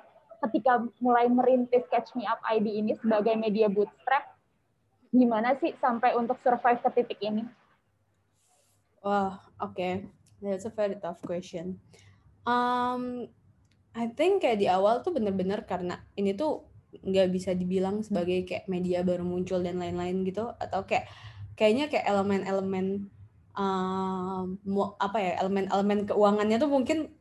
ketika 0.49 0.83
mulai 0.99 1.31
merintis 1.31 1.87
Catch 1.87 2.19
Me 2.19 2.27
Up 2.27 2.43
ID 2.43 2.67
ini 2.67 2.93
sebagai 2.99 3.39
media 3.39 3.71
bootstrap, 3.71 4.27
gimana 5.15 5.55
sih 5.63 5.71
sampai 5.79 6.19
untuk 6.19 6.41
survive 6.43 6.83
ke 6.83 6.91
titik 6.99 7.21
ini? 7.23 7.47
Wah, 9.07 9.39
oke. 9.63 9.77
Okay 9.79 10.20
That's 10.41 10.65
a 10.65 10.73
very 10.73 10.97
tough 10.97 11.21
question. 11.21 11.79
Um, 12.49 13.29
I 13.93 14.09
think 14.17 14.41
kayak 14.41 14.59
di 14.61 14.67
awal 14.67 15.05
tuh 15.05 15.13
bener-bener 15.13 15.69
karena 15.69 16.01
ini 16.17 16.33
tuh 16.33 16.65
nggak 16.91 17.29
bisa 17.31 17.55
dibilang 17.55 18.03
sebagai 18.03 18.43
kayak 18.49 18.67
media 18.67 19.07
baru 19.07 19.23
muncul 19.23 19.63
dan 19.63 19.79
lain-lain 19.79 20.27
gitu 20.27 20.51
atau 20.59 20.83
kayak 20.89 21.07
kayaknya 21.55 21.87
kayak 21.87 22.09
elemen-elemen 22.09 23.07
um, 23.55 24.59
apa 24.99 25.19
ya 25.21 25.33
elemen-elemen 25.45 26.09
keuangannya 26.09 26.57
tuh 26.57 26.71
mungkin 26.73 27.13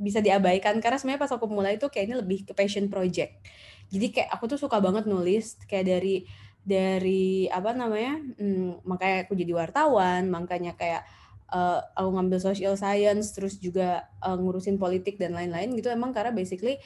bisa 0.00 0.22
diabaikan. 0.22 0.78
Karena 0.78 0.96
sebenarnya 0.96 1.22
pas 1.26 1.32
aku 1.34 1.46
mulai 1.50 1.76
tuh 1.76 1.90
kayak 1.90 2.06
ini 2.06 2.14
lebih 2.22 2.38
ke 2.48 2.52
passion 2.54 2.86
project. 2.86 3.42
Jadi 3.90 4.06
kayak 4.14 4.30
aku 4.30 4.46
tuh 4.54 4.58
suka 4.62 4.78
banget 4.78 5.10
nulis 5.10 5.58
kayak 5.66 5.86
dari 5.90 6.24
dari 6.60 7.48
apa 7.48 7.72
namanya 7.72 8.20
hmm, 8.36 8.84
makanya 8.84 9.24
aku 9.24 9.32
jadi 9.32 9.52
wartawan 9.56 10.28
makanya 10.28 10.76
kayak 10.76 11.08
uh, 11.50 11.82
aku 11.98 12.08
ngambil 12.16 12.38
social 12.40 12.74
science 12.78 13.34
terus 13.34 13.58
juga 13.58 14.08
uh, 14.22 14.38
ngurusin 14.38 14.78
politik 14.78 15.18
dan 15.18 15.34
lain-lain 15.34 15.74
gitu. 15.76 15.90
Emang 15.90 16.14
karena 16.14 16.30
basically 16.30 16.78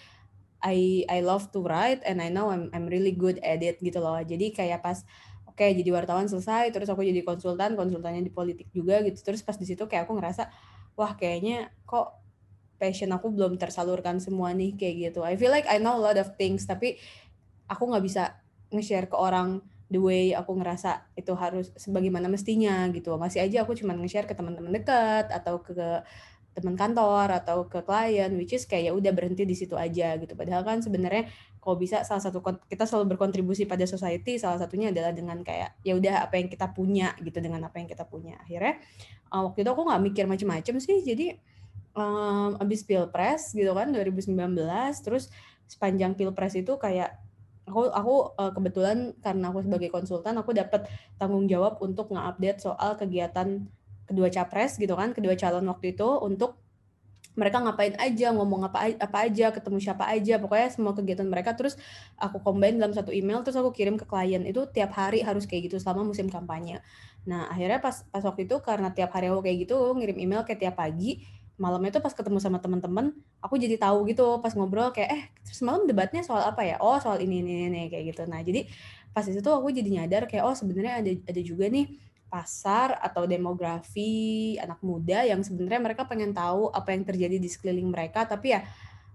I 0.64 1.04
I 1.12 1.20
love 1.20 1.52
to 1.52 1.60
write 1.60 2.00
and 2.08 2.24
I 2.24 2.32
know 2.32 2.48
I'm 2.48 2.72
I'm 2.72 2.88
really 2.88 3.12
good 3.12 3.36
at 3.44 3.60
it 3.60 3.78
gitu 3.84 4.00
loh. 4.00 4.16
Jadi 4.20 4.56
kayak 4.56 4.80
pas 4.80 5.04
oke 5.44 5.60
okay, 5.60 5.76
jadi 5.76 5.92
wartawan 5.92 6.26
selesai 6.26 6.72
terus 6.72 6.88
aku 6.88 7.04
jadi 7.04 7.20
konsultan 7.20 7.76
konsultannya 7.76 8.24
di 8.24 8.32
politik 8.32 8.72
juga 8.72 9.04
gitu. 9.04 9.20
Terus 9.20 9.44
pas 9.44 9.54
di 9.60 9.68
situ 9.68 9.84
kayak 9.84 10.08
aku 10.08 10.16
ngerasa 10.16 10.48
wah 10.96 11.12
kayaknya 11.14 11.68
kok 11.84 12.24
passion 12.80 13.12
aku 13.14 13.30
belum 13.30 13.60
tersalurkan 13.60 14.18
semua 14.18 14.50
nih 14.56 14.74
kayak 14.74 15.12
gitu. 15.12 15.20
I 15.22 15.36
feel 15.36 15.52
like 15.52 15.68
I 15.68 15.76
know 15.78 15.94
a 15.94 16.02
lot 16.02 16.16
of 16.16 16.34
things 16.40 16.64
tapi 16.64 16.96
aku 17.68 17.88
nggak 17.88 18.04
bisa 18.04 18.22
nge-share 18.72 19.06
ke 19.06 19.16
orang 19.16 19.62
the 19.94 20.02
way 20.02 20.34
aku 20.34 20.58
ngerasa 20.58 21.06
itu 21.14 21.30
harus 21.38 21.70
sebagaimana 21.78 22.26
mestinya 22.26 22.90
gitu. 22.90 23.14
Masih 23.14 23.46
aja 23.46 23.62
aku 23.62 23.78
cuma 23.78 23.94
nge-share 23.94 24.26
ke 24.26 24.34
teman-teman 24.34 24.74
dekat 24.74 25.30
atau 25.30 25.62
ke, 25.62 26.02
teman 26.54 26.78
kantor 26.78 27.34
atau 27.34 27.66
ke 27.66 27.82
klien 27.82 28.30
which 28.38 28.54
is 28.54 28.62
kayak 28.62 28.90
ya 28.90 28.92
udah 28.94 29.10
berhenti 29.10 29.42
di 29.46 29.54
situ 29.54 29.74
aja 29.78 30.14
gitu. 30.18 30.34
Padahal 30.38 30.62
kan 30.62 30.78
sebenarnya 30.82 31.30
kalau 31.58 31.78
bisa 31.78 32.06
salah 32.06 32.22
satu 32.22 32.42
kita 32.70 32.86
selalu 32.86 33.14
berkontribusi 33.14 33.66
pada 33.66 33.86
society 33.86 34.38
salah 34.38 34.62
satunya 34.62 34.94
adalah 34.94 35.10
dengan 35.10 35.42
kayak 35.42 35.82
ya 35.82 35.98
udah 35.98 36.26
apa 36.30 36.38
yang 36.38 36.46
kita 36.46 36.70
punya 36.70 37.14
gitu 37.22 37.42
dengan 37.42 37.66
apa 37.66 37.82
yang 37.82 37.90
kita 37.90 38.06
punya. 38.06 38.38
Akhirnya 38.42 38.78
uh, 39.34 39.50
waktu 39.50 39.66
itu 39.66 39.70
aku 39.74 39.82
nggak 39.82 40.02
mikir 40.02 40.24
macam-macam 40.30 40.74
sih. 40.78 41.02
Jadi 41.02 41.34
um, 41.98 42.54
abis 42.62 42.86
pilpres 42.86 43.50
gitu 43.50 43.74
kan 43.74 43.90
2019 43.90 44.34
terus 45.02 45.34
sepanjang 45.66 46.14
pilpres 46.14 46.54
itu 46.54 46.76
kayak 46.76 47.23
aku 47.64 47.88
aku 47.88 48.14
uh, 48.36 48.52
kebetulan 48.52 49.16
karena 49.24 49.50
aku 49.50 49.64
sebagai 49.64 49.88
konsultan 49.88 50.36
aku 50.36 50.52
dapat 50.52 50.84
tanggung 51.16 51.48
jawab 51.48 51.80
untuk 51.80 52.12
nge-update 52.12 52.60
soal 52.60 52.96
kegiatan 53.00 53.64
kedua 54.04 54.28
capres 54.28 54.76
gitu 54.76 54.92
kan 54.94 55.16
kedua 55.16 55.32
calon 55.34 55.64
waktu 55.64 55.96
itu 55.96 56.08
untuk 56.20 56.60
mereka 57.34 57.58
ngapain 57.58 57.98
aja 57.98 58.30
ngomong 58.30 58.70
apa 58.70 58.94
apa 58.94 59.26
aja 59.26 59.50
ketemu 59.50 59.78
siapa 59.82 60.06
aja 60.06 60.38
pokoknya 60.38 60.70
semua 60.70 60.94
kegiatan 60.94 61.26
mereka. 61.26 61.58
Terus 61.58 61.74
aku 62.14 62.38
combine 62.38 62.78
dalam 62.78 62.94
satu 62.94 63.10
email 63.10 63.42
terus 63.42 63.58
aku 63.58 63.74
kirim 63.74 63.98
ke 63.98 64.06
klien. 64.06 64.46
Itu 64.46 64.70
tiap 64.70 64.94
hari 64.94 65.26
harus 65.26 65.42
kayak 65.50 65.70
gitu 65.70 65.82
selama 65.82 66.06
musim 66.06 66.30
kampanye. 66.30 66.78
Nah 67.26 67.50
akhirnya 67.50 67.82
pas 67.82 68.06
pas 68.06 68.22
waktu 68.22 68.46
itu 68.46 68.62
karena 68.62 68.94
tiap 68.94 69.10
hari 69.10 69.34
aku 69.34 69.42
kayak 69.42 69.66
gitu 69.66 69.76
ngirim 69.98 70.16
email 70.22 70.46
kayak 70.46 70.62
tiap 70.62 70.78
pagi 70.78 71.26
malamnya 71.54 71.98
tuh 71.98 72.02
pas 72.02 72.10
ketemu 72.10 72.42
sama 72.42 72.58
teman-teman 72.58 73.14
aku 73.38 73.54
jadi 73.54 73.78
tahu 73.78 74.10
gitu 74.10 74.42
pas 74.42 74.50
ngobrol 74.58 74.90
kayak 74.90 75.10
eh 75.14 75.22
semalam 75.46 75.86
debatnya 75.86 76.26
soal 76.26 76.42
apa 76.42 76.66
ya? 76.66 76.76
Oh 76.82 76.98
soal 76.98 77.22
ini 77.22 77.40
ini 77.42 77.70
ini 77.70 77.82
kayak 77.92 78.04
gitu. 78.14 78.22
Nah 78.26 78.42
jadi 78.42 78.66
pas 79.14 79.22
itu 79.26 79.38
tuh 79.38 79.54
aku 79.54 79.70
jadi 79.70 80.02
nyadar 80.02 80.26
kayak 80.26 80.42
oh 80.42 80.54
sebenarnya 80.58 80.98
ada 80.98 81.10
ada 81.30 81.40
juga 81.42 81.70
nih 81.70 81.86
pasar 82.26 82.98
atau 82.98 83.30
demografi 83.30 84.58
anak 84.58 84.82
muda 84.82 85.22
yang 85.22 85.38
sebenarnya 85.46 85.78
mereka 85.78 86.02
pengen 86.02 86.34
tahu 86.34 86.66
apa 86.74 86.90
yang 86.90 87.06
terjadi 87.06 87.38
di 87.38 87.46
sekeliling 87.46 87.94
mereka 87.94 88.26
tapi 88.26 88.58
ya 88.58 88.66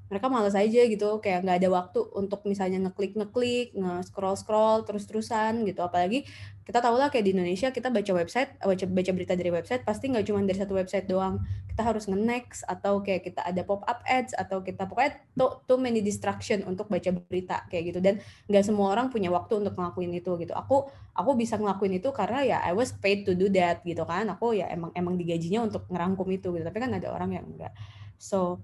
mereka 0.09 0.25
malas 0.25 0.57
aja 0.57 0.81
gitu 0.89 1.21
kayak 1.21 1.45
nggak 1.45 1.57
ada 1.61 1.69
waktu 1.69 2.01
untuk 2.17 2.41
misalnya 2.49 2.81
ngeklik 2.89 3.13
ngeklik 3.13 3.77
nge 3.77 4.09
scroll 4.09 4.33
scroll 4.33 4.81
terus 4.81 5.05
terusan 5.05 5.63
gitu. 5.69 5.85
Apalagi 5.85 6.25
kita 6.65 6.81
tahu 6.81 6.97
lah 6.97 7.13
kayak 7.13 7.25
di 7.29 7.31
Indonesia 7.33 7.69
kita 7.69 7.93
baca 7.93 8.11
website 8.13 8.57
baca 8.57 8.85
baca 8.89 9.11
berita 9.13 9.33
dari 9.37 9.49
website 9.53 9.81
pasti 9.85 10.09
nggak 10.09 10.25
cuma 10.25 10.41
dari 10.41 10.57
satu 10.57 10.73
website 10.73 11.05
doang. 11.05 11.37
Kita 11.69 11.81
harus 11.85 12.09
nge-next 12.09 12.65
atau 12.65 13.05
kayak 13.05 13.21
kita 13.29 13.41
ada 13.45 13.61
pop 13.61 13.85
up 13.85 14.01
ads 14.09 14.33
atau 14.33 14.65
kita 14.65 14.89
pokoknya 14.89 15.21
too, 15.37 15.61
too 15.69 15.77
many 15.77 16.01
distraction 16.01 16.65
untuk 16.65 16.89
baca 16.89 17.13
berita 17.13 17.69
kayak 17.69 17.93
gitu. 17.93 17.99
Dan 18.01 18.17
nggak 18.49 18.65
semua 18.65 18.89
orang 18.97 19.13
punya 19.13 19.29
waktu 19.29 19.61
untuk 19.61 19.77
ngelakuin 19.77 20.09
itu 20.17 20.33
gitu. 20.41 20.57
Aku 20.57 20.89
aku 21.13 21.31
bisa 21.37 21.61
ngelakuin 21.61 22.01
itu 22.01 22.09
karena 22.09 22.41
ya 22.41 22.57
I 22.65 22.73
was 22.73 22.97
paid 22.97 23.29
to 23.29 23.37
do 23.37 23.45
that 23.53 23.85
gitu 23.85 24.01
kan. 24.09 24.25
Aku 24.33 24.57
ya 24.57 24.65
emang 24.73 24.89
emang 24.97 25.21
digajinya 25.21 25.69
untuk 25.69 25.85
ngerangkum 25.85 26.25
itu 26.33 26.49
gitu. 26.49 26.65
Tapi 26.65 26.77
kan 26.81 26.91
ada 26.97 27.13
orang 27.13 27.37
yang 27.37 27.45
enggak 27.45 27.77
so 28.19 28.59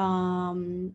um, 0.00 0.88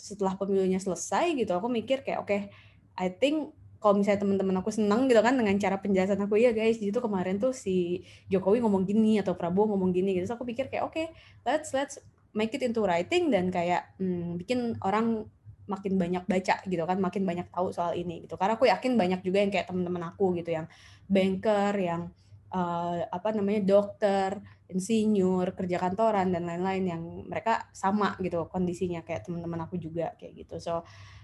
setelah 0.00 0.32
pemilunya 0.40 0.80
selesai 0.80 1.36
gitu 1.36 1.52
aku 1.52 1.68
mikir 1.68 2.00
kayak 2.00 2.24
oke 2.24 2.32
okay, 2.32 2.48
I 2.96 3.12
think 3.12 3.52
kalau 3.80 3.96
misalnya 3.96 4.20
teman-teman 4.24 4.60
aku 4.60 4.68
senang 4.72 5.08
gitu 5.08 5.24
kan 5.24 5.36
dengan 5.36 5.56
cara 5.56 5.80
penjelasan 5.80 6.20
aku 6.20 6.36
ya 6.36 6.52
guys 6.52 6.76
jadi 6.76 6.92
kemarin 7.00 7.40
tuh 7.40 7.56
si 7.56 8.04
Jokowi 8.28 8.60
ngomong 8.60 8.84
gini 8.84 9.16
atau 9.24 9.32
Prabowo 9.32 9.72
ngomong 9.72 9.90
gini 9.96 10.12
gitu. 10.12 10.28
So 10.28 10.36
aku 10.36 10.44
pikir 10.44 10.68
kayak 10.68 10.84
oke 10.84 10.92
okay, 10.92 11.06
let's 11.48 11.72
let's 11.72 11.96
make 12.36 12.52
it 12.52 12.60
into 12.60 12.84
writing 12.84 13.32
dan 13.32 13.48
kayak 13.48 13.96
hmm, 13.96 14.36
bikin 14.36 14.76
orang 14.84 15.24
makin 15.64 15.96
banyak 15.96 16.28
baca 16.28 16.60
gitu 16.68 16.82
kan 16.84 16.98
makin 17.00 17.24
banyak 17.24 17.48
tahu 17.48 17.72
soal 17.72 17.96
ini 17.96 18.28
gitu. 18.28 18.36
Karena 18.36 18.60
aku 18.60 18.68
yakin 18.68 19.00
banyak 19.00 19.20
juga 19.24 19.38
yang 19.40 19.48
kayak 19.48 19.66
teman-teman 19.72 20.12
aku 20.12 20.36
gitu 20.36 20.52
yang 20.52 20.68
banker 21.08 21.72
yang 21.80 22.12
uh, 22.50 23.06
apa 23.10 23.28
namanya 23.34 23.62
dokter 23.64 24.38
insinyur, 24.70 25.54
kerja 25.58 25.76
kantoran 25.82 26.30
dan 26.30 26.46
lain-lain 26.46 26.84
yang 26.86 27.02
mereka 27.26 27.66
sama 27.74 28.14
gitu 28.22 28.46
kondisinya 28.46 29.02
kayak 29.02 29.26
teman-teman 29.26 29.66
aku 29.66 29.78
juga 29.78 30.14
kayak 30.18 30.46
gitu. 30.46 30.56
So 30.62 30.74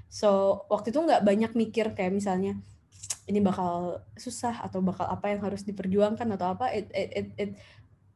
so 0.07 0.63
waktu 0.71 0.95
itu 0.95 0.99
nggak 1.03 1.23
banyak 1.23 1.53
mikir 1.55 1.95
kayak 1.95 2.15
misalnya 2.15 2.59
ini 3.27 3.43
bakal 3.43 4.03
susah 4.15 4.63
atau 4.63 4.83
bakal 4.83 5.07
apa 5.07 5.35
yang 5.35 5.43
harus 5.43 5.67
diperjuangkan 5.67 6.27
atau 6.39 6.55
apa 6.55 6.71
it 6.71 6.91
it 6.95 7.11
it, 7.15 7.29
it 7.39 7.51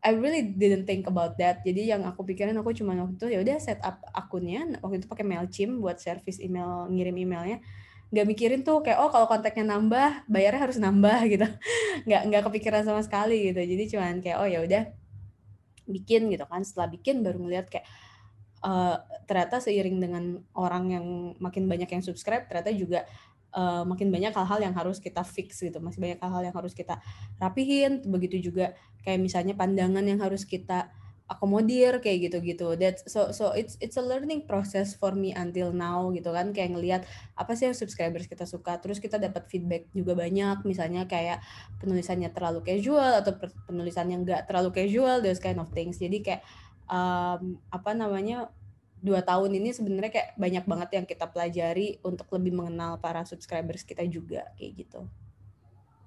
I 0.01 0.17
really 0.17 0.57
didn't 0.57 0.89
think 0.89 1.05
about 1.05 1.37
that. 1.37 1.61
Jadi 1.61 1.93
yang 1.93 2.09
aku 2.09 2.25
pikirin 2.25 2.57
aku 2.57 2.73
cuma 2.73 2.97
waktu 2.97 3.21
itu 3.21 3.27
ya 3.37 3.39
udah 3.45 3.57
set 3.61 3.85
up 3.85 4.01
akunnya 4.17 4.81
waktu 4.81 5.05
itu 5.05 5.07
pakai 5.07 5.29
Mailchimp 5.29 5.77
buat 5.77 6.01
service 6.01 6.41
email 6.41 6.89
ngirim 6.89 7.21
emailnya 7.21 7.61
nggak 8.11 8.27
mikirin 8.27 8.61
tuh 8.67 8.83
kayak 8.83 8.99
oh 8.99 9.11
kalau 9.15 9.31
kontaknya 9.31 9.79
nambah 9.79 10.27
bayarnya 10.27 10.61
harus 10.67 10.79
nambah 10.83 11.19
gitu. 11.33 11.47
Nggak 12.07 12.23
nggak 12.27 12.43
kepikiran 12.51 12.83
sama 12.83 13.01
sekali 13.07 13.51
gitu. 13.51 13.61
Jadi 13.63 13.85
cuman 13.97 14.19
kayak 14.19 14.37
oh 14.43 14.49
ya 14.51 14.61
udah 14.67 14.83
bikin 15.87 16.31
gitu 16.31 16.45
kan. 16.47 16.63
Setelah 16.67 16.89
bikin 16.91 17.23
baru 17.23 17.39
ngeliat 17.39 17.71
kayak 17.71 17.87
uh, 18.67 18.99
ternyata 19.25 19.63
seiring 19.63 20.03
dengan 20.03 20.25
orang 20.59 20.85
yang 20.91 21.07
makin 21.39 21.71
banyak 21.71 21.89
yang 21.89 22.03
subscribe 22.03 22.51
ternyata 22.51 22.75
juga 22.75 23.07
uh, 23.55 23.87
makin 23.87 24.11
banyak 24.11 24.35
hal-hal 24.35 24.59
yang 24.59 24.75
harus 24.75 24.99
kita 24.99 25.23
fix 25.23 25.63
gitu. 25.63 25.79
Masih 25.79 26.03
banyak 26.03 26.19
hal-hal 26.19 26.43
yang 26.51 26.57
harus 26.57 26.75
kita 26.75 26.99
rapihin. 27.39 28.03
Begitu 28.07 28.51
juga 28.51 28.75
kayak 29.07 29.21
misalnya 29.23 29.55
pandangan 29.55 30.03
yang 30.03 30.19
harus 30.19 30.43
kita 30.43 30.91
akomodir 31.31 32.03
kayak 32.03 32.27
gitu-gitu. 32.27 32.75
That 32.75 32.99
so 33.07 33.31
so 33.31 33.55
it's 33.55 33.79
it's 33.79 33.95
a 33.95 34.03
learning 34.03 34.51
process 34.51 34.99
for 34.99 35.15
me 35.15 35.31
until 35.31 35.71
now 35.71 36.11
gitu 36.11 36.35
kan 36.35 36.51
kayak 36.51 36.75
ngelihat 36.75 37.03
apa 37.39 37.55
sih 37.55 37.71
yang 37.71 37.77
subscribers 37.79 38.27
kita 38.27 38.51
suka. 38.51 38.83
Terus 38.83 38.99
kita 38.99 39.23
dapat 39.23 39.47
feedback 39.47 39.87
juga 39.95 40.19
banyak 40.19 40.67
misalnya 40.67 41.07
kayak 41.07 41.39
penulisannya 41.79 42.35
terlalu 42.35 42.67
casual 42.67 43.23
atau 43.23 43.39
penulisannya 43.71 44.27
enggak 44.27 44.51
terlalu 44.51 44.75
casual 44.75 45.23
those 45.23 45.39
kind 45.39 45.63
of 45.63 45.71
things. 45.71 46.03
Jadi 46.03 46.19
kayak 46.19 46.43
um, 46.91 47.63
apa 47.71 47.95
namanya 47.95 48.51
dua 49.01 49.25
tahun 49.25 49.57
ini 49.57 49.73
sebenarnya 49.73 50.13
kayak 50.13 50.31
banyak 50.37 50.65
banget 50.69 50.91
yang 51.01 51.07
kita 51.09 51.25
pelajari 51.31 52.03
untuk 52.05 52.29
lebih 52.37 52.53
mengenal 52.53 53.01
para 53.01 53.25
subscribers 53.25 53.87
kita 53.87 54.03
juga 54.05 54.51
kayak 54.59 54.85
gitu. 54.85 55.07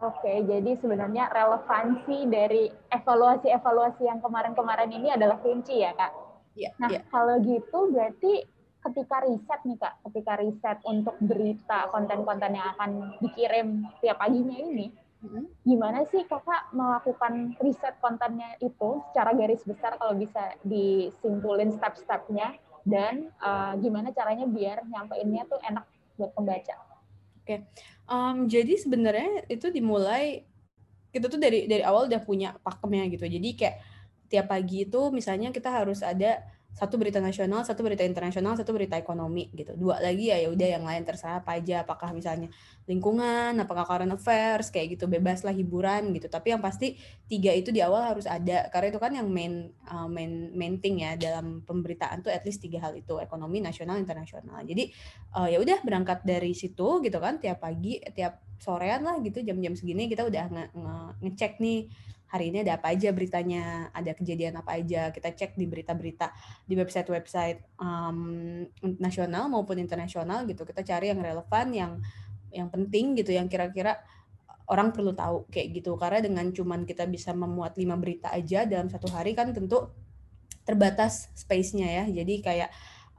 Oke, 0.04 0.44
jadi 0.44 0.76
sebenarnya 0.84 1.32
relevansi 1.32 2.28
dari 2.28 2.68
evaluasi-evaluasi 2.92 4.04
yang 4.04 4.20
kemarin-kemarin 4.20 4.92
ini 4.92 5.16
adalah 5.16 5.40
kunci 5.40 5.80
ya, 5.80 5.96
Kak? 5.96 6.12
Iya. 6.60 6.76
Nah, 6.76 6.90
ya. 6.92 7.02
kalau 7.08 7.40
gitu 7.40 7.88
berarti 7.88 8.44
ketika 8.84 9.24
riset 9.24 9.62
nih, 9.64 9.80
Kak, 9.80 9.96
ketika 10.12 10.34
riset 10.44 10.78
untuk 10.84 11.16
berita 11.24 11.88
konten-konten 11.88 12.52
yang 12.52 12.76
akan 12.76 13.16
dikirim 13.24 13.88
tiap 14.04 14.20
paginya 14.20 14.60
ini, 14.60 14.92
mm-hmm. 15.24 15.44
gimana 15.64 16.04
sih 16.12 16.28
Kakak 16.28 16.76
melakukan 16.76 17.56
riset 17.64 17.96
kontennya 18.04 18.60
itu 18.60 19.00
secara 19.08 19.32
garis 19.32 19.64
besar 19.64 19.96
kalau 19.96 20.20
bisa 20.20 20.52
disimpulin 20.68 21.72
step-stepnya 21.80 22.60
dan 22.84 23.32
uh, 23.40 23.80
gimana 23.80 24.12
caranya 24.12 24.44
biar 24.52 24.84
nyampeinnya 24.84 25.48
tuh 25.48 25.64
enak 25.64 25.88
buat 26.20 26.36
pembaca? 26.36 26.76
Oke, 27.44 27.60
okay. 27.60 27.60
Um, 28.08 28.48
jadi 28.50 28.74
sebenarnya 28.80 29.48
itu 29.48 29.70
dimulai 29.70 30.44
kita 31.14 31.30
tuh 31.30 31.38
dari 31.38 31.70
dari 31.70 31.86
awal 31.86 32.10
udah 32.10 32.22
punya 32.26 32.58
pakemnya 32.66 33.06
gitu. 33.14 33.26
Jadi 33.30 33.50
kayak 33.54 33.78
tiap 34.34 34.50
pagi 34.50 34.90
itu 34.90 35.14
misalnya 35.14 35.54
kita 35.54 35.70
harus 35.70 36.02
ada 36.02 36.42
satu 36.74 36.98
berita 36.98 37.22
nasional, 37.22 37.62
satu 37.62 37.86
berita 37.86 38.01
internasional, 38.01 38.58
satu 38.58 38.74
berita 38.74 38.98
ekonomi 38.98 39.53
gitu. 39.53 39.77
Dua 39.77 40.01
lagi 40.01 40.34
ya 40.34 40.42
ya 40.42 40.50
udah 40.50 40.68
yang 40.74 40.84
lain 40.84 41.06
terserah 41.06 41.46
apa 41.46 41.62
aja, 41.62 41.86
apakah 41.86 42.10
misalnya 42.18 42.50
lingkungan, 42.89 43.53
apakah 43.62 43.86
current 43.86 44.10
affairs 44.10 44.74
kayak 44.74 44.98
gitu, 44.98 45.06
bebas 45.06 45.46
lah 45.46 45.53
hiburan 45.53 46.10
gitu. 46.18 46.25
Tapi 46.25 46.50
yang 46.50 46.62
pasti 46.65 46.98
tiga 47.30 47.53
itu 47.53 47.70
di 47.70 47.86
awal 47.86 48.18
harus 48.18 48.25
ada 48.25 48.68
karena 48.74 48.88
itu 48.89 49.00
kan 49.00 49.12
yang 49.13 49.30
main 49.30 49.70
uh, 49.86 50.10
main 50.10 50.50
main 50.58 50.82
thing 50.82 51.06
ya 51.06 51.13
dalam 51.13 51.62
pemberitaan 51.62 52.25
tuh 52.25 52.34
at 52.34 52.42
least 52.42 52.65
tiga 52.65 52.82
hal 52.82 52.98
itu 52.98 53.22
ekonomi, 53.22 53.62
nasional, 53.62 54.01
internasional. 54.01 54.65
Jadi 54.65 54.89
uh, 55.38 55.46
ya 55.46 55.62
udah 55.62 55.86
berangkat 55.86 56.25
dari 56.25 56.58
situ 56.58 57.06
gitu 57.06 57.18
kan 57.22 57.38
tiap 57.38 57.62
pagi, 57.62 58.01
tiap 58.18 58.42
sorean 58.58 59.03
lah 59.06 59.20
gitu 59.20 59.44
jam-jam 59.44 59.75
segini 59.75 60.08
kita 60.08 60.24
udah 60.24 60.48
nge 60.48 60.65
nge 60.72 60.96
ngecek 61.22 61.53
nih 61.60 61.80
hari 62.34 62.50
ini 62.50 62.66
ada 62.66 62.82
apa 62.82 62.90
aja 62.90 63.13
beritanya, 63.13 63.94
ada 63.94 64.10
kejadian 64.18 64.58
apa 64.58 64.74
aja. 64.82 65.13
Kita 65.13 65.30
cek 65.38 65.54
di 65.54 65.70
berita-berita 65.70 66.34
di 66.66 66.74
website-website 66.74 67.78
um, 67.78 68.66
nasional 68.98 69.54
maupun 69.54 69.78
internasional 69.78 70.42
gitu. 70.50 70.66
Kita 70.66 70.82
cari 70.82 71.13
yang 71.13 71.22
relevan, 71.22 71.68
yang 71.70 71.92
yang 72.50 72.74
penting 72.74 73.13
gitu, 73.13 73.38
yang 73.38 73.46
kira-kira 73.46 74.02
orang 74.66 74.90
perlu 74.90 75.13
tahu 75.13 75.46
kayak 75.54 75.78
gitu. 75.78 75.94
Karena 75.94 76.25
dengan 76.25 76.50
cuman 76.50 76.90
kita 76.90 77.06
bisa 77.06 77.38
memuat 77.38 77.78
lima 77.78 77.94
berita 78.02 78.34
aja 78.34 78.66
dalam 78.66 78.90
satu 78.90 79.13
hari 79.13 79.38
kan 79.38 79.54
tentu 79.54 79.94
terbatas 80.66 81.30
space-nya 81.38 81.86
ya. 82.02 82.06
Jadi 82.10 82.42
kayak 82.42 82.74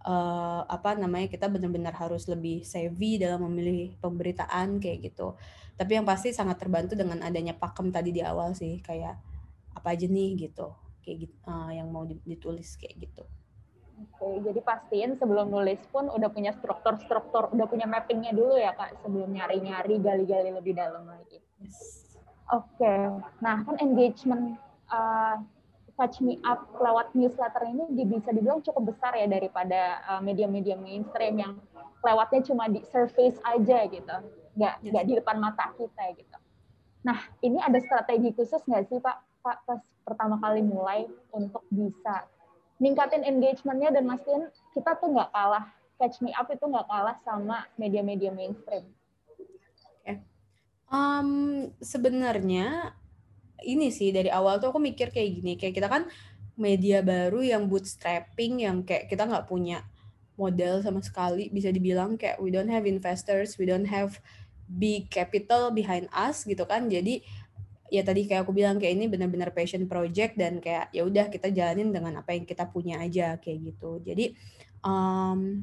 uh, 0.04 0.62
apa 0.68 0.94
namanya 0.94 1.26
kita 1.26 1.48
benar-benar 1.48 1.96
harus 1.96 2.28
lebih 2.28 2.62
savvy 2.62 3.16
dalam 3.16 3.42
memilih 3.48 3.96
pemberitaan 3.98 4.78
kayak 4.78 5.10
gitu. 5.10 5.34
Tapi 5.74 5.98
yang 5.98 6.06
pasti 6.06 6.30
sangat 6.30 6.60
terbantu 6.60 6.94
dengan 6.94 7.18
adanya 7.24 7.56
pakem 7.56 7.90
tadi 7.90 8.14
di 8.14 8.22
awal 8.22 8.54
sih 8.54 8.78
kayak 8.78 9.18
apa 9.74 9.88
aja 9.90 10.06
nih? 10.06 10.48
gitu. 10.48 10.70
Kayak 11.02 11.28
gitu 11.28 11.36
uh, 11.48 11.72
yang 11.74 11.90
mau 11.90 12.06
ditulis 12.06 12.78
kayak 12.78 13.10
gitu. 13.10 13.24
Oke, 13.94 14.42
jadi 14.42 14.58
pastiin 14.58 15.14
sebelum 15.14 15.54
nulis 15.54 15.78
pun 15.94 16.10
udah 16.10 16.26
punya 16.26 16.50
struktur-struktur, 16.50 17.54
udah 17.54 17.66
punya 17.70 17.86
mappingnya 17.86 18.34
dulu 18.34 18.58
ya 18.58 18.74
kak 18.74 18.98
sebelum 19.06 19.30
nyari-nyari, 19.30 20.02
gali-gali 20.02 20.50
lebih 20.50 20.74
dalam 20.74 21.06
lagi. 21.06 21.38
Yes. 21.62 22.10
Oke, 22.50 22.90
nah 23.38 23.62
kan 23.62 23.76
engagement 23.78 24.58
uh, 24.90 25.38
Catch 25.94 26.18
Me 26.26 26.42
Up 26.42 26.74
lewat 26.74 27.14
newsletter 27.14 27.70
ini 27.70 27.86
bisa 28.06 28.34
dibilang 28.34 28.60
cukup 28.66 28.94
besar 28.94 29.14
ya 29.14 29.30
daripada 29.30 30.02
media-media 30.22 30.74
uh, 30.74 30.82
mainstream 30.82 31.38
yang 31.38 31.54
lewatnya 32.02 32.42
cuma 32.44 32.66
di 32.66 32.82
surface 32.82 33.38
aja 33.46 33.86
gitu 33.88 34.16
nggak 34.54 34.74
yes. 34.82 34.90
nggak 34.90 35.04
di 35.06 35.12
depan 35.18 35.36
mata 35.38 35.70
kita 35.74 36.14
gitu. 36.14 36.38
Nah, 37.04 37.18
ini 37.44 37.60
ada 37.60 37.76
strategi 37.82 38.32
khusus 38.32 38.62
nggak 38.64 38.88
sih 38.88 38.98
Pak, 39.02 39.16
Pak 39.44 39.56
pas 39.68 39.82
pertama 40.06 40.38
kali 40.40 40.64
mulai 40.64 41.04
untuk 41.34 41.66
bisa 41.68 42.24
ningkatin 42.78 43.22
engagementnya 43.22 43.94
dan 43.94 44.04
mastiin 44.08 44.50
kita 44.72 44.98
tuh 44.98 45.12
nggak 45.12 45.30
kalah 45.30 45.68
catch 46.00 46.18
me 46.24 46.34
up 46.34 46.48
itu 46.50 46.64
nggak 46.64 46.86
kalah 46.90 47.16
sama 47.22 47.66
media-media 47.78 48.34
mainstream. 48.34 48.88
Okay. 50.02 50.22
Um, 50.90 51.70
sebenarnya 51.78 52.94
ini 53.64 53.88
sih 53.88 54.12
dari 54.12 54.28
awal 54.28 54.60
tuh 54.60 54.70
aku 54.70 54.80
mikir 54.80 55.08
kayak 55.10 55.30
gini, 55.40 55.52
kayak 55.56 55.74
kita 55.74 55.88
kan 55.88 56.06
media 56.54 57.02
baru 57.02 57.42
yang 57.42 57.66
bootstrapping 57.66 58.62
yang 58.62 58.86
kayak 58.86 59.10
kita 59.10 59.26
nggak 59.26 59.50
punya 59.50 59.82
modal 60.34 60.82
sama 60.82 60.98
sekali 61.02 61.50
bisa 61.50 61.70
dibilang 61.70 62.18
kayak 62.18 62.38
we 62.42 62.50
don't 62.50 62.70
have 62.70 62.86
investors, 62.86 63.58
we 63.58 63.66
don't 63.66 63.86
have 63.86 64.18
big 64.66 65.10
capital 65.10 65.70
behind 65.70 66.10
us 66.14 66.42
gitu 66.46 66.62
kan. 66.66 66.86
Jadi 66.90 67.22
ya 67.92 68.02
tadi 68.02 68.26
kayak 68.26 68.48
aku 68.48 68.52
bilang 68.56 68.80
kayak 68.82 68.98
ini 68.98 69.06
benar-benar 69.06 69.54
passion 69.54 69.86
project 69.86 70.34
dan 70.34 70.58
kayak 70.58 70.90
ya 70.90 71.06
udah 71.06 71.30
kita 71.30 71.54
jalanin 71.54 71.94
dengan 71.94 72.18
apa 72.18 72.34
yang 72.34 72.42
kita 72.48 72.66
punya 72.66 72.98
aja 72.98 73.38
kayak 73.38 73.74
gitu. 73.74 74.02
Jadi 74.02 74.34
um, 74.82 75.62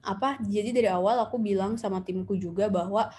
apa 0.00 0.40
jadi 0.46 0.72
dari 0.72 0.88
awal 0.88 1.20
aku 1.20 1.36
bilang 1.36 1.76
sama 1.76 2.00
timku 2.00 2.32
juga 2.38 2.72
bahwa 2.72 3.12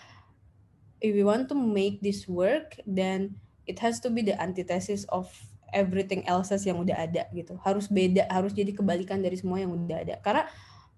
if 0.97 1.13
we 1.13 1.21
want 1.21 1.45
to 1.45 1.53
make 1.53 2.01
this 2.01 2.25
work 2.25 2.77
then 2.89 3.37
it 3.65 3.77
has 3.81 4.01
to 4.01 4.09
be 4.09 4.25
the 4.25 4.37
antithesis 4.37 5.05
of 5.09 5.29
everything 5.71 6.21
else 6.27 6.51
yang 6.63 6.79
udah 6.79 6.95
ada 6.95 7.27
gitu. 7.31 7.55
Harus 7.63 7.87
beda 7.87 8.27
harus 8.27 8.51
jadi 8.51 8.75
kebalikan 8.75 9.23
dari 9.23 9.39
semua 9.39 9.63
yang 9.63 9.71
udah 9.71 9.97
ada. 10.03 10.15
Karena 10.19 10.43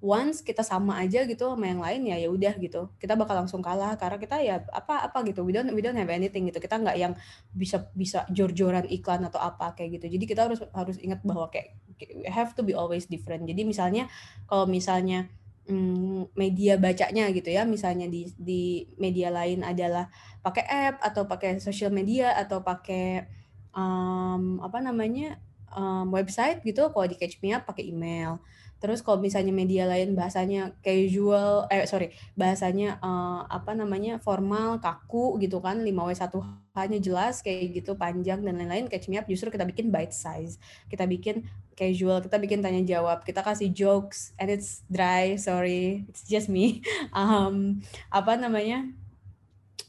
once 0.03 0.43
kita 0.43 0.67
sama 0.67 0.99
aja 0.99 1.23
gitu 1.23 1.55
sama 1.55 1.63
yang 1.63 1.79
lain 1.79 2.01
ya 2.03 2.17
ya 2.19 2.27
udah 2.27 2.53
gitu. 2.59 2.91
Kita 2.99 3.15
bakal 3.15 3.45
langsung 3.45 3.63
kalah 3.63 3.95
karena 3.95 4.17
kita 4.19 4.35
ya 4.43 4.59
apa 4.73 5.07
apa 5.07 5.23
gitu. 5.23 5.47
We 5.47 5.55
don't 5.55 5.71
we 5.71 5.79
don't 5.79 5.95
have 5.95 6.11
anything 6.11 6.51
gitu. 6.51 6.59
Kita 6.59 6.81
nggak 6.81 6.97
yang 6.99 7.13
bisa 7.55 7.87
bisa 7.95 8.27
jor-joran 8.33 8.83
iklan 8.91 9.23
atau 9.23 9.39
apa 9.39 9.71
kayak 9.77 10.01
gitu. 10.01 10.19
Jadi 10.19 10.25
kita 10.27 10.51
harus 10.51 10.59
harus 10.75 10.99
ingat 10.99 11.23
bahwa 11.23 11.47
kayak 11.47 11.79
have 12.27 12.51
to 12.57 12.67
be 12.67 12.75
always 12.75 13.07
different. 13.07 13.47
Jadi 13.47 13.63
misalnya 13.63 14.11
kalau 14.49 14.67
misalnya 14.67 15.31
hmm, 15.69 16.33
media 16.35 16.75
bacanya 16.79 17.29
gitu 17.31 17.49
ya. 17.51 17.63
Misalnya 17.67 18.07
di 18.11 18.29
di 18.35 18.87
media 18.99 19.29
lain 19.33 19.63
adalah 19.63 20.09
pakai 20.43 20.65
app 20.67 20.95
atau 21.03 21.23
pakai 21.27 21.59
social 21.63 21.91
media 21.93 22.35
atau 22.35 22.63
pakai 22.63 23.27
um, 23.75 24.59
apa 24.63 24.79
namanya 24.83 25.39
um, 25.73 26.09
website 26.13 26.61
gitu. 26.63 26.89
Kalau 26.91 27.05
di 27.07 27.15
Catch 27.19 27.39
Me 27.43 27.55
Up 27.55 27.67
pakai 27.67 27.89
email 27.89 28.39
Terus 28.83 28.99
kalau 28.99 29.23
misalnya 29.23 29.55
media 29.55 29.87
lain 29.87 30.11
bahasanya 30.11 30.75
casual, 30.83 31.71
eh 31.71 31.87
sorry, 31.87 32.11
bahasanya 32.35 32.99
uh, 32.99 33.47
apa 33.47 33.71
namanya 33.71 34.19
formal, 34.19 34.83
kaku 34.83 35.39
gitu 35.39 35.63
kan, 35.63 35.79
5W1 35.79 36.35
hanya 36.75 36.99
jelas 36.99 37.39
kayak 37.39 37.79
gitu, 37.79 37.95
panjang 37.95 38.43
dan 38.43 38.59
lain-lain. 38.59 38.91
Catch 38.91 39.07
me 39.07 39.15
up 39.15 39.23
justru 39.31 39.47
kita 39.55 39.63
bikin 39.63 39.87
bite 39.87 40.11
size, 40.11 40.59
kita 40.91 41.07
bikin 41.07 41.47
casual, 41.79 42.19
kita 42.19 42.35
bikin 42.35 42.59
tanya 42.59 42.83
jawab, 42.83 43.23
kita 43.23 43.39
kasih 43.39 43.71
jokes, 43.71 44.35
and 44.35 44.51
it's 44.51 44.83
dry, 44.91 45.39
sorry, 45.39 46.03
it's 46.11 46.27
just 46.27 46.51
me. 46.51 46.83
Um, 47.15 47.79
apa 48.11 48.35
namanya? 48.35 48.83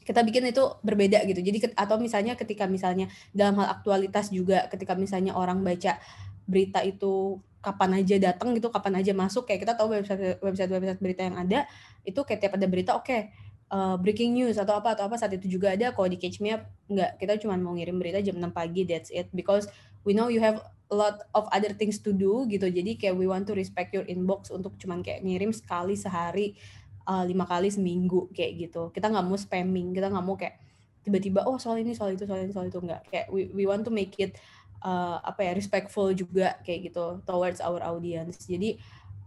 kita 0.05 0.21
bikin 0.21 0.45
itu 0.45 0.61
berbeda 0.85 1.25
gitu. 1.25 1.41
Jadi 1.41 1.73
atau 1.73 1.97
misalnya 1.97 2.37
ketika 2.37 2.69
misalnya 2.69 3.09
dalam 3.33 3.57
hal 3.57 3.81
aktualitas 3.81 4.29
juga 4.29 4.69
ketika 4.69 4.93
misalnya 4.93 5.33
orang 5.33 5.65
baca 5.65 5.97
berita 6.45 6.85
itu 6.85 7.41
kapan 7.65 8.05
aja 8.05 8.15
datang 8.21 8.53
gitu, 8.53 8.69
kapan 8.69 9.01
aja 9.01 9.11
masuk. 9.17 9.49
Kayak 9.49 9.65
kita 9.65 9.73
tahu 9.73 9.89
website 9.89 10.37
website 10.37 10.69
website 10.69 11.01
berita 11.01 11.21
yang 11.25 11.41
ada 11.41 11.65
itu 12.05 12.21
kayak 12.21 12.39
tiap 12.45 12.53
ada 12.53 12.67
berita 12.69 12.91
oke 12.93 13.09
okay, 13.09 13.33
uh, 13.73 13.97
breaking 13.97 14.37
news 14.37 14.61
atau 14.61 14.77
apa 14.77 14.93
atau 14.93 15.09
apa 15.09 15.17
saat 15.17 15.33
itu 15.33 15.49
juga 15.49 15.73
ada. 15.73 15.89
Kalau 15.89 16.05
di 16.05 16.21
Catch 16.21 16.37
Me 16.45 16.53
Up 16.53 16.69
nggak, 16.85 17.17
kita 17.17 17.33
cuma 17.41 17.57
mau 17.57 17.73
ngirim 17.73 17.97
berita 17.97 18.21
jam 18.21 18.37
6 18.37 18.53
pagi 18.53 18.85
that's 18.85 19.09
it 19.09 19.25
because 19.33 19.65
we 20.05 20.13
know 20.13 20.29
you 20.29 20.37
have 20.37 20.61
a 20.93 20.95
lot 20.95 21.25
of 21.33 21.49
other 21.49 21.73
things 21.73 21.97
to 21.97 22.13
do 22.13 22.45
gitu. 22.45 22.69
Jadi 22.69 23.01
kayak 23.01 23.17
we 23.17 23.25
want 23.25 23.49
to 23.49 23.57
respect 23.57 23.89
your 23.97 24.05
inbox 24.05 24.53
untuk 24.53 24.77
cuman 24.77 25.01
kayak 25.01 25.25
ngirim 25.25 25.49
sekali 25.49 25.97
sehari 25.97 26.53
uh, 27.09 27.25
lima 27.25 27.49
kali 27.49 27.73
seminggu 27.73 28.29
kayak 28.29 28.69
gitu. 28.69 28.93
Kita 28.93 29.09
nggak 29.09 29.25
mau 29.25 29.37
spamming, 29.37 29.97
kita 29.97 30.13
nggak 30.13 30.25
mau 30.25 30.37
kayak 30.37 30.61
tiba-tiba 31.05 31.45
oh 31.45 31.61
soal 31.61 31.77
ini 31.77 31.93
soal 31.93 32.17
itu 32.17 32.25
soal 32.25 32.41
ini 32.41 32.49
soal 32.49 32.65
itu 32.65 32.81
nggak 32.81 33.13
kayak 33.13 33.27
we 33.29 33.45
we 33.53 33.69
want 33.69 33.85
to 33.85 33.93
make 33.93 34.17
it 34.17 34.33
uh, 34.85 35.17
apa 35.25 35.41
ya 35.41 35.51
respectful 35.57 36.13
juga 36.13 36.61
kayak 36.61 36.93
gitu 36.93 37.25
towards 37.25 37.57
our 37.59 37.81
audience. 37.81 38.45
Jadi 38.45 38.77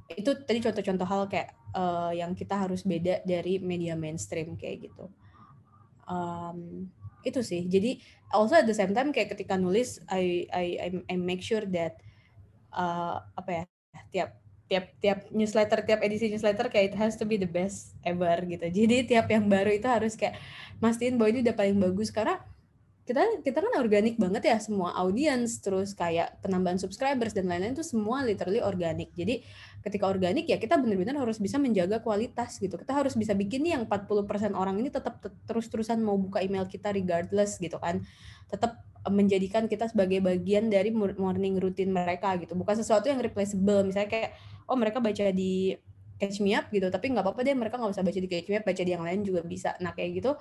itu 0.08 0.30
tadi 0.46 0.58
contoh-contoh 0.64 1.04
hal 1.04 1.22
kayak 1.28 1.52
uh, 1.76 2.14
yang 2.14 2.32
kita 2.32 2.56
harus 2.56 2.86
beda 2.86 3.20
dari 3.26 3.60
media 3.60 3.98
mainstream 3.98 4.56
kayak 4.56 4.88
gitu. 4.88 5.10
Um, 6.08 6.88
itu 7.26 7.44
sih. 7.44 7.66
Jadi 7.66 8.00
also 8.32 8.56
at 8.56 8.64
the 8.64 8.72
same 8.72 8.94
time 8.96 9.12
kayak 9.12 9.34
ketika 9.36 9.58
nulis 9.60 10.00
I 10.08 10.48
I 10.48 10.66
I, 11.04 11.16
make 11.20 11.44
sure 11.44 11.66
that 11.74 12.00
uh, 12.72 13.20
apa 13.36 13.50
ya 13.50 13.62
tiap 14.08 14.30
tiap 14.68 14.84
tiap 15.00 15.18
newsletter 15.32 15.80
tiap 15.84 16.00
edisi 16.04 16.28
newsletter 16.32 16.68
kayak 16.72 16.92
it 16.92 16.96
has 16.96 17.16
to 17.20 17.28
be 17.28 17.36
the 17.36 17.48
best 17.48 17.92
ever 18.00 18.40
gitu. 18.48 18.64
Jadi 18.64 19.04
tiap 19.04 19.28
yang 19.28 19.44
baru 19.44 19.76
itu 19.76 19.88
harus 19.90 20.16
kayak 20.16 20.40
mastiin 20.80 21.20
bahwa 21.20 21.36
ini 21.36 21.40
udah 21.44 21.56
paling 21.56 21.76
bagus 21.76 22.08
karena 22.08 22.40
kita 23.08 23.40
kita 23.40 23.64
kan 23.64 23.72
organik 23.80 24.20
banget 24.20 24.52
ya 24.52 24.60
semua 24.60 24.92
audience 25.00 25.64
terus 25.64 25.96
kayak 25.96 26.36
penambahan 26.44 26.76
subscribers 26.76 27.32
dan 27.32 27.48
lain-lain 27.48 27.72
itu 27.72 27.80
semua 27.80 28.20
literally 28.20 28.60
organik. 28.60 29.16
Jadi 29.16 29.40
ketika 29.80 30.04
organik 30.04 30.44
ya 30.44 30.60
kita 30.60 30.76
benar-benar 30.76 31.16
harus 31.16 31.40
bisa 31.40 31.56
menjaga 31.56 32.04
kualitas 32.04 32.60
gitu. 32.60 32.76
Kita 32.76 32.92
harus 32.92 33.16
bisa 33.16 33.32
bikin 33.32 33.64
nih 33.64 33.80
yang 33.80 33.88
40% 33.88 34.52
orang 34.52 34.76
ini 34.76 34.92
tetap 34.92 35.24
terus-terusan 35.48 36.04
mau 36.04 36.20
buka 36.20 36.44
email 36.44 36.68
kita 36.68 36.92
regardless 36.92 37.56
gitu 37.56 37.80
kan. 37.80 38.04
Tetap 38.52 38.84
menjadikan 39.08 39.72
kita 39.72 39.88
sebagai 39.88 40.20
bagian 40.20 40.68
dari 40.68 40.92
morning 40.92 41.56
routine 41.56 41.88
mereka 41.88 42.36
gitu. 42.36 42.52
Bukan 42.60 42.76
sesuatu 42.76 43.08
yang 43.08 43.24
replaceable. 43.24 43.88
Misalnya 43.88 44.12
kayak 44.12 44.30
oh 44.68 44.76
mereka 44.76 45.00
baca 45.00 45.32
di 45.32 45.72
catch 46.18 46.42
me 46.42 46.52
up 46.52 46.66
gitu 46.74 46.90
tapi 46.90 47.14
nggak 47.14 47.22
apa-apa 47.22 47.46
deh 47.46 47.54
mereka 47.54 47.78
nggak 47.78 47.94
usah 47.94 48.02
baca 48.02 48.18
di 48.18 48.26
catch 48.26 48.50
me 48.50 48.58
up 48.58 48.66
baca 48.66 48.82
di 48.82 48.90
yang 48.92 49.06
lain 49.06 49.24
juga 49.24 49.40
bisa. 49.46 49.78
Nah 49.80 49.94
kayak 49.94 50.10
gitu 50.20 50.34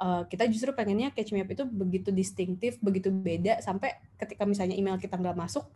uh, 0.00 0.22
kita 0.28 0.48
justru 0.48 0.72
pengennya 0.72 1.12
catch 1.12 1.32
me 1.32 1.42
up 1.42 1.50
itu 1.50 1.64
begitu 1.66 2.08
distintif, 2.14 2.78
begitu 2.80 3.12
beda 3.12 3.60
sampai 3.60 3.96
ketika 4.16 4.44
misalnya 4.48 4.76
email 4.76 4.96
kita 5.00 5.16
nggak 5.16 5.36
masuk, 5.36 5.66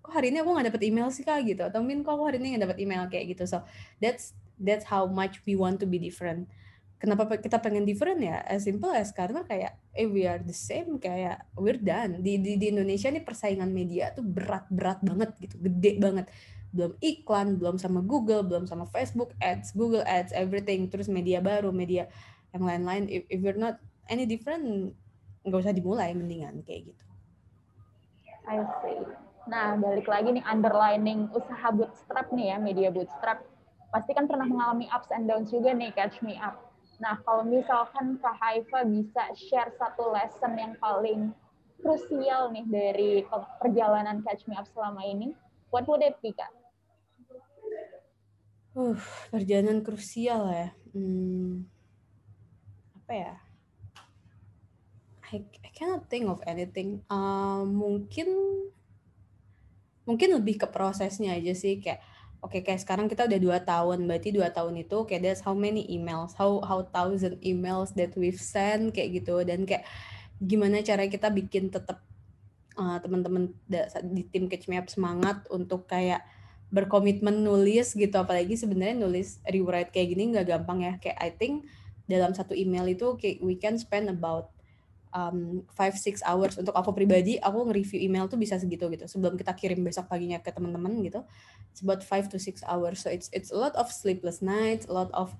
kok 0.00 0.12
hari 0.12 0.30
ini 0.30 0.42
aku 0.42 0.50
nggak 0.54 0.66
dapet 0.74 0.82
email 0.86 1.08
sih 1.10 1.22
kak? 1.26 1.42
gitu, 1.46 1.66
atau 1.66 1.82
mungkin 1.82 2.06
kok 2.06 2.18
hari 2.20 2.38
ini 2.38 2.56
nggak 2.56 2.64
dapet 2.70 2.78
email? 2.82 3.02
kayak 3.06 3.36
gitu. 3.36 3.44
So 3.46 3.62
that's 4.02 4.36
that's 4.60 4.86
how 4.86 5.08
much 5.08 5.40
we 5.48 5.56
want 5.56 5.80
to 5.80 5.86
be 5.88 5.96
different. 5.96 6.50
kenapa 7.00 7.40
kita 7.40 7.56
pengen 7.58 7.88
different 7.88 8.20
ya? 8.20 8.44
As 8.44 8.68
simple 8.68 8.92
as 8.92 9.10
karena 9.10 9.40
kayak 9.42 9.80
eh 9.96 10.04
we 10.04 10.28
are 10.28 10.38
the 10.38 10.54
same 10.54 11.00
kayak 11.00 11.40
we're 11.56 11.80
done. 11.80 12.20
Di 12.20 12.36
di, 12.36 12.60
di 12.60 12.66
Indonesia 12.68 13.08
nih 13.08 13.24
persaingan 13.24 13.72
media 13.72 14.12
tuh 14.12 14.22
berat 14.22 14.68
berat 14.68 15.00
banget 15.00 15.32
gitu 15.40 15.56
gede 15.56 15.96
banget. 15.96 16.28
Belum 16.70 16.92
iklan 17.00 17.56
belum 17.56 17.80
sama 17.80 18.04
Google 18.04 18.44
belum 18.44 18.68
sama 18.68 18.84
Facebook 18.86 19.32
Ads 19.40 19.72
Google 19.72 20.04
Ads 20.04 20.36
everything. 20.36 20.92
Terus 20.92 21.08
media 21.08 21.40
baru 21.40 21.72
media 21.72 22.06
yang 22.56 22.64
lain-lain 22.66 23.04
if, 23.06 23.22
if 23.30 23.38
we're 23.40 23.58
not 23.58 23.78
any 24.10 24.26
different 24.26 24.94
nggak 25.46 25.60
usah 25.62 25.74
dimulai 25.74 26.12
mendingan 26.12 26.60
kayak 26.66 26.92
gitu. 26.92 27.04
I 28.44 28.60
see. 28.82 29.00
Nah 29.48 29.78
balik 29.78 30.10
lagi 30.10 30.34
nih 30.36 30.44
underlining 30.44 31.30
usaha 31.32 31.70
bootstrap 31.72 32.28
nih 32.34 32.52
ya 32.52 32.56
media 32.58 32.88
bootstrap. 32.90 33.40
Pasti 33.90 34.14
kan 34.14 34.30
pernah 34.30 34.46
mengalami 34.46 34.86
ups 34.90 35.10
and 35.10 35.26
downs 35.26 35.50
juga 35.50 35.74
nih 35.74 35.90
catch 35.94 36.22
me 36.22 36.38
up. 36.38 36.70
Nah, 37.00 37.16
kalau 37.24 37.48
misalkan 37.48 38.20
Kak 38.20 38.36
Haifa 38.36 38.84
bisa 38.84 39.32
share 39.32 39.72
satu 39.80 40.12
lesson 40.12 40.52
yang 40.52 40.76
paling 40.76 41.32
krusial 41.80 42.52
nih 42.52 42.68
dari 42.68 43.10
perjalanan 43.56 44.20
Catch 44.20 44.44
Me 44.44 44.54
Up 44.60 44.68
selama 44.68 45.00
ini, 45.08 45.32
what 45.72 45.88
would 45.88 46.04
it 46.04 46.20
be, 46.20 46.36
Kak? 46.36 46.52
Uh, 48.76 49.00
perjalanan 49.32 49.80
krusial 49.80 50.44
ya. 50.52 50.68
Hmm, 50.92 51.64
apa 53.10 53.18
ya? 53.18 53.34
I, 55.34 55.42
I 55.42 55.70
cannot 55.74 56.06
think 56.06 56.30
of 56.30 56.38
anything. 56.46 57.02
Uh, 57.10 57.66
mungkin 57.66 58.30
mungkin 60.06 60.38
lebih 60.38 60.62
ke 60.62 60.70
prosesnya 60.70 61.34
aja 61.34 61.50
sih 61.50 61.82
kayak 61.82 61.98
Oke, 62.40 62.64
kayak 62.64 62.80
sekarang 62.80 63.04
kita 63.04 63.28
udah 63.28 63.36
dua 63.36 63.58
tahun, 63.60 64.08
berarti 64.08 64.32
dua 64.32 64.48
tahun 64.48 64.80
itu 64.80 65.04
kayak 65.04 65.20
that's 65.20 65.44
how 65.44 65.52
many 65.52 65.84
emails, 65.92 66.32
how 66.32 66.56
how 66.64 66.80
thousand 66.80 67.36
emails 67.44 67.92
that 67.92 68.16
we've 68.16 68.40
sent 68.40 68.96
kayak 68.96 69.20
gitu 69.20 69.44
dan 69.44 69.68
kayak 69.68 69.84
gimana 70.40 70.80
cara 70.80 71.04
kita 71.04 71.28
bikin 71.28 71.68
tetap 71.68 72.00
uh, 72.80 72.96
teman-teman 72.96 73.52
di 74.08 74.24
tim 74.24 74.48
Catch 74.48 74.72
Me 74.72 74.80
Up 74.80 74.88
semangat 74.88 75.44
untuk 75.52 75.84
kayak 75.84 76.24
berkomitmen 76.72 77.44
nulis 77.44 77.92
gitu, 77.92 78.16
apalagi 78.16 78.56
sebenarnya 78.56 78.96
nulis 78.96 79.44
rewrite 79.44 79.92
kayak 79.92 80.08
gini 80.16 80.32
nggak 80.32 80.48
gampang 80.48 80.80
ya. 80.80 80.92
Kayak 80.96 81.20
I 81.20 81.30
think 81.36 81.68
dalam 82.10 82.34
satu 82.34 82.52
email 82.58 82.90
itu 82.90 83.14
kayak 83.14 83.38
we 83.38 83.54
can 83.54 83.78
spend 83.78 84.10
about 84.10 84.50
um, 85.14 85.62
five 85.70 85.94
six 85.94 86.18
hours. 86.26 86.58
Untuk 86.58 86.74
aku 86.74 86.90
pribadi 86.90 87.38
aku 87.38 87.70
nge-review 87.70 88.02
email 88.02 88.26
tuh 88.26 88.36
bisa 88.36 88.58
segitu 88.58 88.90
gitu. 88.90 89.06
Sebelum 89.06 89.38
kita 89.38 89.54
kirim 89.54 89.86
besok 89.86 90.10
paginya 90.10 90.42
ke 90.42 90.50
teman-teman 90.50 90.98
gitu 91.06 91.22
it's 91.70 91.86
about 91.86 92.02
five 92.02 92.26
to 92.26 92.38
six 92.42 92.66
hours. 92.66 92.98
So 93.00 93.08
it's 93.08 93.30
it's 93.30 93.54
a 93.54 93.58
lot 93.58 93.78
of 93.78 93.88
sleepless 93.94 94.42
nights 94.42 94.90
a 94.90 94.92
lot 94.94 95.14
of 95.14 95.32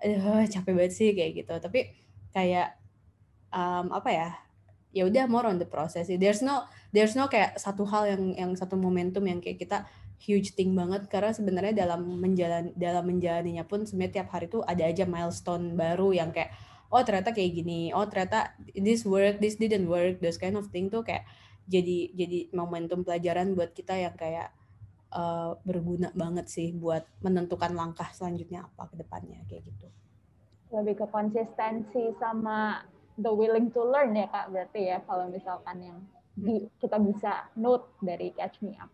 uh, 0.00 0.46
capek 0.46 0.72
banget 0.72 0.92
sih 0.94 1.10
kayak 1.10 1.42
gitu. 1.42 1.54
Tapi 1.58 1.90
kayak 2.30 2.78
um, 3.50 3.90
apa 3.90 4.10
ya 4.14 4.28
ya 4.90 5.06
udah 5.06 5.30
more 5.30 5.46
on 5.46 5.62
the 5.62 5.66
process 5.66 6.10
there's 6.10 6.42
no 6.42 6.66
there's 6.90 7.14
no 7.14 7.30
kayak 7.30 7.54
satu 7.62 7.86
hal 7.86 8.10
yang 8.10 8.34
yang 8.34 8.50
satu 8.58 8.74
momentum 8.74 9.22
yang 9.22 9.38
kayak 9.38 9.62
kita 9.62 9.86
huge 10.20 10.52
thing 10.52 10.76
banget 10.76 11.08
karena 11.08 11.32
sebenarnya 11.32 11.72
dalam 11.88 12.04
menjalan 12.20 12.76
dalam 12.76 13.08
menjalaninya 13.08 13.64
pun 13.64 13.88
sebenarnya 13.88 14.20
tiap 14.20 14.28
hari 14.36 14.52
tuh 14.52 14.60
ada 14.68 14.84
aja 14.84 15.08
milestone 15.08 15.72
baru 15.72 16.12
yang 16.12 16.28
kayak 16.28 16.52
oh 16.92 17.00
ternyata 17.00 17.32
kayak 17.32 17.56
gini 17.56 17.88
oh 17.96 18.04
ternyata 18.04 18.52
this 18.76 19.08
work 19.08 19.40
this 19.40 19.56
didn't 19.56 19.88
work 19.88 20.20
those 20.20 20.36
kind 20.36 20.60
of 20.60 20.68
thing 20.68 20.92
tuh 20.92 21.00
kayak 21.00 21.24
jadi 21.64 22.12
jadi 22.12 22.38
momentum 22.52 23.00
pelajaran 23.00 23.56
buat 23.56 23.72
kita 23.72 23.96
yang 23.96 24.12
kayak 24.12 24.52
uh, 25.14 25.56
berguna 25.64 26.12
banget 26.12 26.52
sih 26.52 26.74
buat 26.76 27.06
menentukan 27.24 27.72
langkah 27.72 28.10
selanjutnya 28.12 28.68
apa 28.68 28.90
ke 28.90 29.00
depannya 29.00 29.40
kayak 29.46 29.70
gitu. 29.70 29.86
Lebih 30.74 31.02
ke 31.02 31.06
konsistensi 31.08 32.10
sama 32.18 32.82
the 33.16 33.30
willing 33.30 33.70
to 33.70 33.86
learn 33.86 34.12
ya 34.18 34.26
kak 34.28 34.50
berarti 34.50 34.80
ya 34.90 34.98
kalau 35.06 35.30
misalkan 35.30 35.78
yang 35.78 35.98
di, 36.34 36.66
kita 36.82 36.98
bisa 36.98 37.46
note 37.54 37.94
dari 38.02 38.34
catch 38.34 38.62
me 38.66 38.74
up 38.78 38.90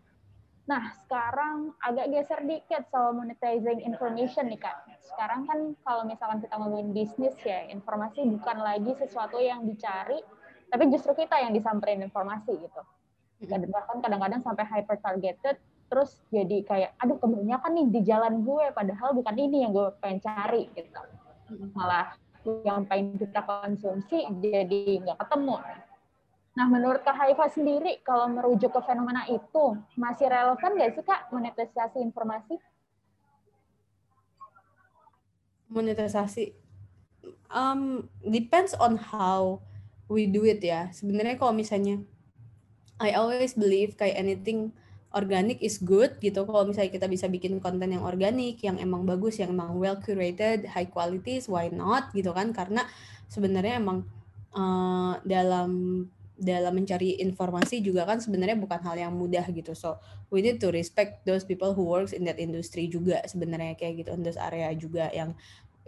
Nah, 0.67 0.91
sekarang 0.91 1.71
agak 1.79 2.11
geser 2.11 2.43
dikit 2.43 2.83
soal 2.91 3.15
monetizing 3.15 3.79
information 3.87 4.51
nih, 4.51 4.59
Kak. 4.59 4.83
Sekarang 4.99 5.47
kan 5.47 5.59
kalau 5.87 6.03
misalkan 6.03 6.43
kita 6.43 6.59
ngomongin 6.59 6.91
bisnis 6.91 7.39
ya, 7.39 7.71
informasi 7.71 8.27
bukan 8.27 8.57
lagi 8.59 8.91
sesuatu 8.99 9.39
yang 9.39 9.63
dicari, 9.63 10.19
tapi 10.67 10.91
justru 10.91 11.15
kita 11.15 11.39
yang 11.39 11.55
disamperin 11.55 12.03
informasi 12.03 12.59
gitu. 12.59 12.81
Dan 13.47 13.63
bahkan 13.71 14.03
kadang-kadang 14.03 14.43
sampai 14.43 14.67
hyper 14.67 14.99
targeted, 14.99 15.55
terus 15.87 16.19
jadi 16.35 16.57
kayak, 16.67 16.91
aduh 16.99 17.15
kebanyakan 17.15 17.71
nih 17.71 17.87
di 17.87 18.01
jalan 18.03 18.43
gue, 18.43 18.65
padahal 18.75 19.15
bukan 19.15 19.35
ini 19.39 19.63
yang 19.63 19.71
gue 19.71 19.87
pengen 20.03 20.19
cari 20.19 20.67
gitu. 20.75 20.99
Malah 21.79 22.11
yang 22.67 22.83
pengen 22.83 23.15
kita 23.15 23.39
konsumsi 23.39 24.27
jadi 24.43 24.99
nggak 24.99 25.15
ketemu. 25.15 25.55
Nah, 26.57 26.65
menurut 26.65 27.05
Kak 27.05 27.13
Haifa 27.13 27.53
sendiri, 27.53 28.01
kalau 28.01 28.33
merujuk 28.33 28.73
ke 28.73 28.81
fenomena 28.81 29.29
itu, 29.29 29.77
masih 29.93 30.25
relevan 30.25 30.73
nggak 30.73 30.97
sih 30.97 31.05
Kak 31.05 31.29
monetisasi 31.29 32.01
informasi? 32.01 32.57
Monetisasi, 35.69 36.57
um, 37.53 38.09
depends 38.25 38.73
on 38.81 38.97
how 38.97 39.61
we 40.09 40.25
do 40.25 40.49
it 40.49 40.57
ya. 40.57 40.89
Sebenarnya 40.89 41.37
kalau 41.37 41.53
misalnya, 41.53 42.01
I 42.97 43.13
always 43.13 43.53
believe 43.53 43.93
kayak 43.93 44.17
anything 44.17 44.73
organic 45.13 45.61
is 45.61 45.77
good 45.77 46.17
gitu. 46.25 46.41
Kalau 46.41 46.65
misalnya 46.65 46.89
kita 46.89 47.05
bisa 47.05 47.29
bikin 47.29 47.61
konten 47.61 47.93
yang 47.93 48.01
organik, 48.01 48.57
yang 48.65 48.81
emang 48.81 49.05
bagus, 49.05 49.37
yang 49.37 49.53
emang 49.53 49.77
well 49.77 50.01
curated, 50.01 50.65
high 50.65 50.89
quality, 50.89 51.37
why 51.45 51.69
not 51.69 52.09
gitu 52.17 52.33
kan? 52.33 52.49
Karena 52.49 52.81
sebenarnya 53.29 53.77
emang 53.77 54.09
uh, 54.57 55.21
dalam 55.21 56.01
dalam 56.37 56.77
mencari 56.77 57.17
informasi 57.17 57.81
juga 57.81 58.05
kan 58.05 58.21
sebenarnya 58.21 58.61
bukan 58.61 58.77
hal 58.85 58.95
yang 58.95 59.13
mudah 59.17 59.43
gitu. 59.49 59.73
So 59.73 59.97
we 60.29 60.45
need 60.45 60.61
to 60.61 60.69
respect 60.69 61.25
those 61.25 61.41
people 61.41 61.73
who 61.73 61.81
works 61.89 62.13
in 62.13 62.29
that 62.29 62.37
industry 62.37 62.85
juga 62.85 63.25
sebenarnya 63.25 63.73
kayak 63.73 64.05
gitu 64.05 64.09
in 64.13 64.21
those 64.21 64.37
area 64.37 64.69
juga 64.77 65.09
yang 65.09 65.33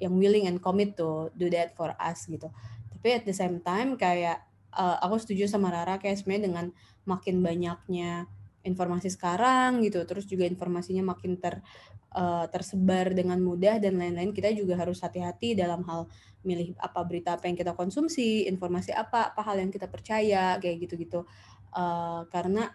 yang 0.02 0.18
willing 0.18 0.50
and 0.50 0.58
commit 0.58 0.98
to 0.98 1.30
do 1.38 1.54
that 1.54 1.78
for 1.78 1.94
us 2.02 2.26
gitu. 2.26 2.50
Tapi 2.98 3.22
at 3.22 3.24
the 3.30 3.36
same 3.36 3.62
time 3.62 3.94
kayak 3.94 4.42
uh, 4.74 4.98
aku 5.06 5.22
setuju 5.22 5.46
sama 5.46 5.70
Rara 5.70 6.02
kayak 6.02 6.18
sebenarnya 6.18 6.44
dengan 6.50 6.66
makin 7.06 7.46
banyaknya 7.46 8.26
informasi 8.64 9.08
sekarang 9.08 9.80
gitu, 9.88 10.04
terus 10.04 10.28
juga 10.28 10.44
informasinya 10.44 11.16
makin 11.16 11.40
ter 11.40 11.64
uh, 12.12 12.46
tersebar 12.52 13.16
dengan 13.16 13.40
mudah 13.40 13.80
dan 13.80 13.96
lain-lain, 13.96 14.36
kita 14.36 14.52
juga 14.52 14.76
harus 14.76 15.00
hati-hati 15.00 15.56
dalam 15.56 15.86
hal 15.88 16.12
milih 16.44 16.76
apa 16.80 17.00
berita 17.08 17.36
apa 17.40 17.48
yang 17.48 17.56
kita 17.56 17.72
konsumsi, 17.76 18.48
informasi 18.48 18.92
apa, 18.92 19.32
apa 19.32 19.42
hal 19.44 19.60
yang 19.64 19.72
kita 19.72 19.88
percaya, 19.88 20.60
kayak 20.60 20.88
gitu-gitu. 20.88 21.24
Uh, 21.72 22.26
karena 22.34 22.74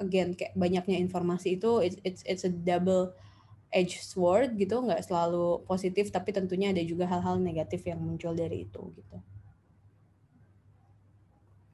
again 0.00 0.32
kayak 0.34 0.54
banyaknya 0.54 0.98
informasi 1.02 1.58
itu 1.58 1.82
it's 1.82 1.98
it's, 2.06 2.22
it's 2.26 2.44
a 2.46 2.52
double 2.52 3.12
edge 3.74 3.98
sword 4.00 4.54
gitu, 4.54 4.78
nggak 4.86 5.02
selalu 5.02 5.66
positif, 5.66 6.14
tapi 6.14 6.30
tentunya 6.30 6.70
ada 6.70 6.80
juga 6.86 7.10
hal-hal 7.10 7.42
negatif 7.42 7.82
yang 7.84 7.98
muncul 7.98 8.30
dari 8.30 8.64
itu 8.70 8.82
gitu. 8.94 9.18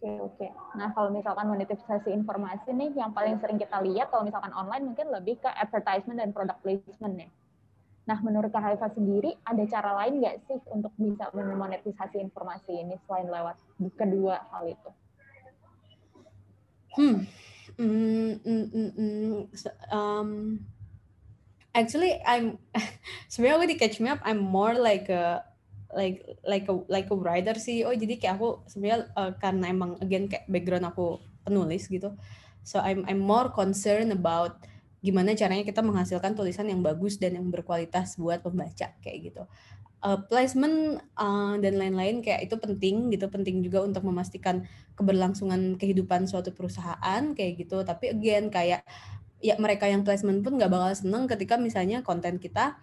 Oke, 0.00 0.16
oke. 0.16 0.48
Nah, 0.80 0.96
kalau 0.96 1.12
misalkan 1.12 1.44
monetisasi 1.44 2.08
informasi 2.08 2.72
nih, 2.72 2.96
yang 2.96 3.12
paling 3.12 3.36
sering 3.36 3.60
kita 3.60 3.84
lihat 3.84 4.08
kalau 4.08 4.24
misalkan 4.24 4.48
online 4.56 4.88
mungkin 4.88 5.12
lebih 5.12 5.36
ke 5.44 5.50
advertisement 5.52 6.16
dan 6.16 6.32
product 6.32 6.64
placement 6.64 7.20
ya. 7.20 7.28
Nah, 8.08 8.16
menurut 8.24 8.48
Kak 8.48 8.64
Haifa 8.64 8.88
sendiri, 8.96 9.36
ada 9.44 9.60
cara 9.68 9.92
lain 10.00 10.24
nggak 10.24 10.48
sih 10.48 10.56
untuk 10.72 10.96
bisa 10.96 11.28
memonetisasi 11.36 12.16
informasi 12.16 12.80
ini 12.80 12.96
selain 13.04 13.28
lewat 13.28 13.60
kedua 14.00 14.40
hal 14.48 14.72
itu? 14.72 14.90
Hmm. 16.96 17.28
Mm, 17.76 18.40
mm, 18.40 18.66
mm, 18.72 18.90
mm. 18.96 19.36
Um, 19.92 20.64
actually, 21.76 22.16
I'm 22.24 22.56
sebenarnya 23.32 23.68
di 23.68 23.76
Catch 23.76 24.00
Me 24.00 24.08
Up, 24.08 24.24
I'm 24.24 24.40
more 24.40 24.72
like 24.80 25.12
a 25.12 25.44
like 25.94 26.22
like 26.46 26.66
a 26.70 26.74
like 26.87 27.09
a 27.11 27.16
writer 27.16 27.57
sih. 27.59 27.83
Oh 27.83 27.94
jadi 27.94 28.18
kayak 28.18 28.35
aku 28.38 28.62
sebenarnya 28.70 29.11
uh, 29.18 29.33
karena 29.38 29.70
emang 29.70 29.98
again 29.98 30.31
kayak 30.31 30.46
background 30.46 30.87
aku 30.87 31.18
penulis 31.42 31.90
gitu. 31.90 32.14
So 32.62 32.79
I'm 32.79 33.07
I'm 33.09 33.22
more 33.22 33.50
concerned 33.50 34.12
about 34.14 34.62
gimana 35.00 35.33
caranya 35.33 35.64
kita 35.64 35.81
menghasilkan 35.81 36.37
tulisan 36.37 36.68
yang 36.68 36.85
bagus 36.85 37.16
dan 37.16 37.35
yang 37.35 37.48
berkualitas 37.48 38.20
buat 38.20 38.44
pembaca 38.44 38.92
kayak 39.00 39.18
gitu. 39.33 39.42
Uh, 40.00 40.16
placement 40.33 40.96
uh, 41.20 41.61
dan 41.61 41.76
lain-lain 41.76 42.24
kayak 42.24 42.48
itu 42.48 42.57
penting 42.57 43.12
gitu. 43.12 43.26
Penting 43.29 43.64
juga 43.64 43.85
untuk 43.85 44.05
memastikan 44.07 44.64
keberlangsungan 44.96 45.76
kehidupan 45.76 46.29
suatu 46.29 46.53
perusahaan 46.53 47.22
kayak 47.35 47.53
gitu. 47.66 47.81
Tapi 47.83 48.12
again 48.12 48.48
kayak 48.53 48.85
ya 49.40 49.57
mereka 49.57 49.88
yang 49.88 50.05
placement 50.05 50.44
pun 50.44 50.61
nggak 50.61 50.68
bakal 50.68 50.92
seneng 50.92 51.24
ketika 51.24 51.57
misalnya 51.57 52.05
konten 52.05 52.37
kita 52.37 52.76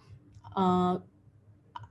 uh, 0.58 0.98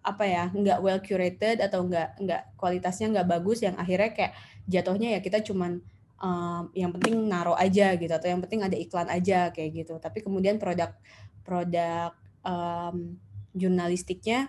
apa 0.07 0.23
ya 0.23 0.43
nggak 0.55 0.79
well 0.79 0.99
curated 1.03 1.59
atau 1.59 1.83
nggak 1.83 2.23
nggak 2.23 2.41
kualitasnya 2.55 3.11
nggak 3.11 3.27
bagus 3.27 3.59
yang 3.59 3.75
akhirnya 3.75 4.15
kayak 4.15 4.33
jatuhnya 4.71 5.09
ya 5.15 5.19
kita 5.19 5.43
cuman 5.43 5.83
um, 6.23 6.71
yang 6.71 6.95
penting 6.95 7.27
naro 7.27 7.53
aja 7.59 7.91
gitu 7.99 8.11
atau 8.11 8.27
yang 8.31 8.39
penting 8.39 8.63
ada 8.63 8.79
iklan 8.79 9.11
aja 9.11 9.51
kayak 9.51 9.83
gitu 9.83 9.99
tapi 9.99 10.23
kemudian 10.23 10.55
produk 10.55 10.95
produk 11.43 12.15
um, 12.47 13.19
jurnalistiknya 13.51 14.47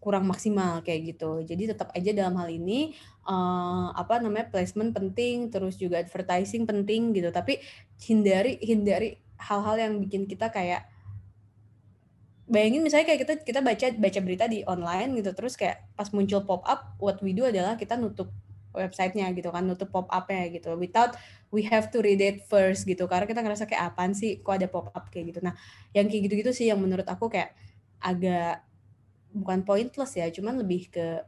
kurang 0.00 0.24
maksimal 0.24 0.80
kayak 0.80 1.14
gitu. 1.14 1.44
Jadi 1.44 1.76
tetap 1.76 1.92
aja 1.92 2.10
dalam 2.16 2.32
hal 2.40 2.48
ini 2.48 2.96
uh, 3.28 3.92
apa 3.92 4.16
namanya 4.18 4.48
placement 4.48 4.96
penting, 4.96 5.52
terus 5.52 5.76
juga 5.76 6.00
advertising 6.00 6.64
penting 6.64 7.12
gitu. 7.12 7.28
Tapi 7.28 7.60
hindari 8.00 8.56
hindari 8.64 9.20
hal-hal 9.36 9.76
yang 9.76 9.92
bikin 10.00 10.24
kita 10.24 10.48
kayak 10.48 10.88
bayangin 12.50 12.82
misalnya 12.82 13.06
kayak 13.14 13.20
kita 13.22 13.34
kita 13.46 13.60
baca 13.62 13.86
baca 13.94 14.20
berita 14.20 14.44
di 14.50 14.66
online 14.66 15.14
gitu 15.22 15.30
terus 15.32 15.54
kayak 15.54 15.86
pas 15.94 16.10
muncul 16.10 16.42
pop 16.42 16.66
up 16.66 16.98
what 16.98 17.22
we 17.22 17.30
do 17.30 17.46
adalah 17.46 17.78
kita 17.78 17.94
nutup 17.94 18.28
websitenya 18.70 19.30
gitu 19.34 19.50
kan 19.50 19.66
nutup 19.66 19.90
pop 19.90 20.06
upnya 20.10 20.46
gitu. 20.50 20.74
Without 20.78 21.18
we 21.50 21.66
have 21.66 21.90
to 21.90 21.98
read 22.02 22.22
it 22.22 22.46
first 22.46 22.86
gitu 22.86 23.06
karena 23.10 23.26
kita 23.26 23.42
ngerasa 23.42 23.66
kayak 23.66 23.94
apaan 23.94 24.14
sih 24.14 24.38
kok 24.42 24.54
ada 24.58 24.70
pop 24.70 24.90
up 24.94 25.10
kayak 25.10 25.34
gitu? 25.34 25.40
Nah 25.42 25.54
yang 25.94 26.06
kayak 26.06 26.30
gitu-gitu 26.30 26.50
sih 26.54 26.66
yang 26.70 26.78
menurut 26.78 27.06
aku 27.06 27.30
kayak 27.30 27.54
agak 28.00 28.62
bukan 29.30 29.62
pointless 29.62 30.18
ya 30.18 30.26
cuman 30.30 30.58
lebih 30.58 30.90
ke 30.90 31.22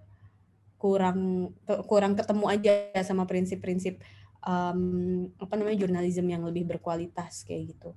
kurang 0.79 1.53
kurang 1.87 2.19
ketemu 2.19 2.45
aja 2.51 2.75
sama 3.07 3.23
prinsip-prinsip 3.23 4.03
um, 4.43 5.31
apa 5.39 5.55
namanya 5.55 5.87
jurnalisme 5.87 6.27
yang 6.27 6.43
lebih 6.43 6.67
berkualitas 6.67 7.47
kayak 7.47 7.79
gitu 7.79 7.95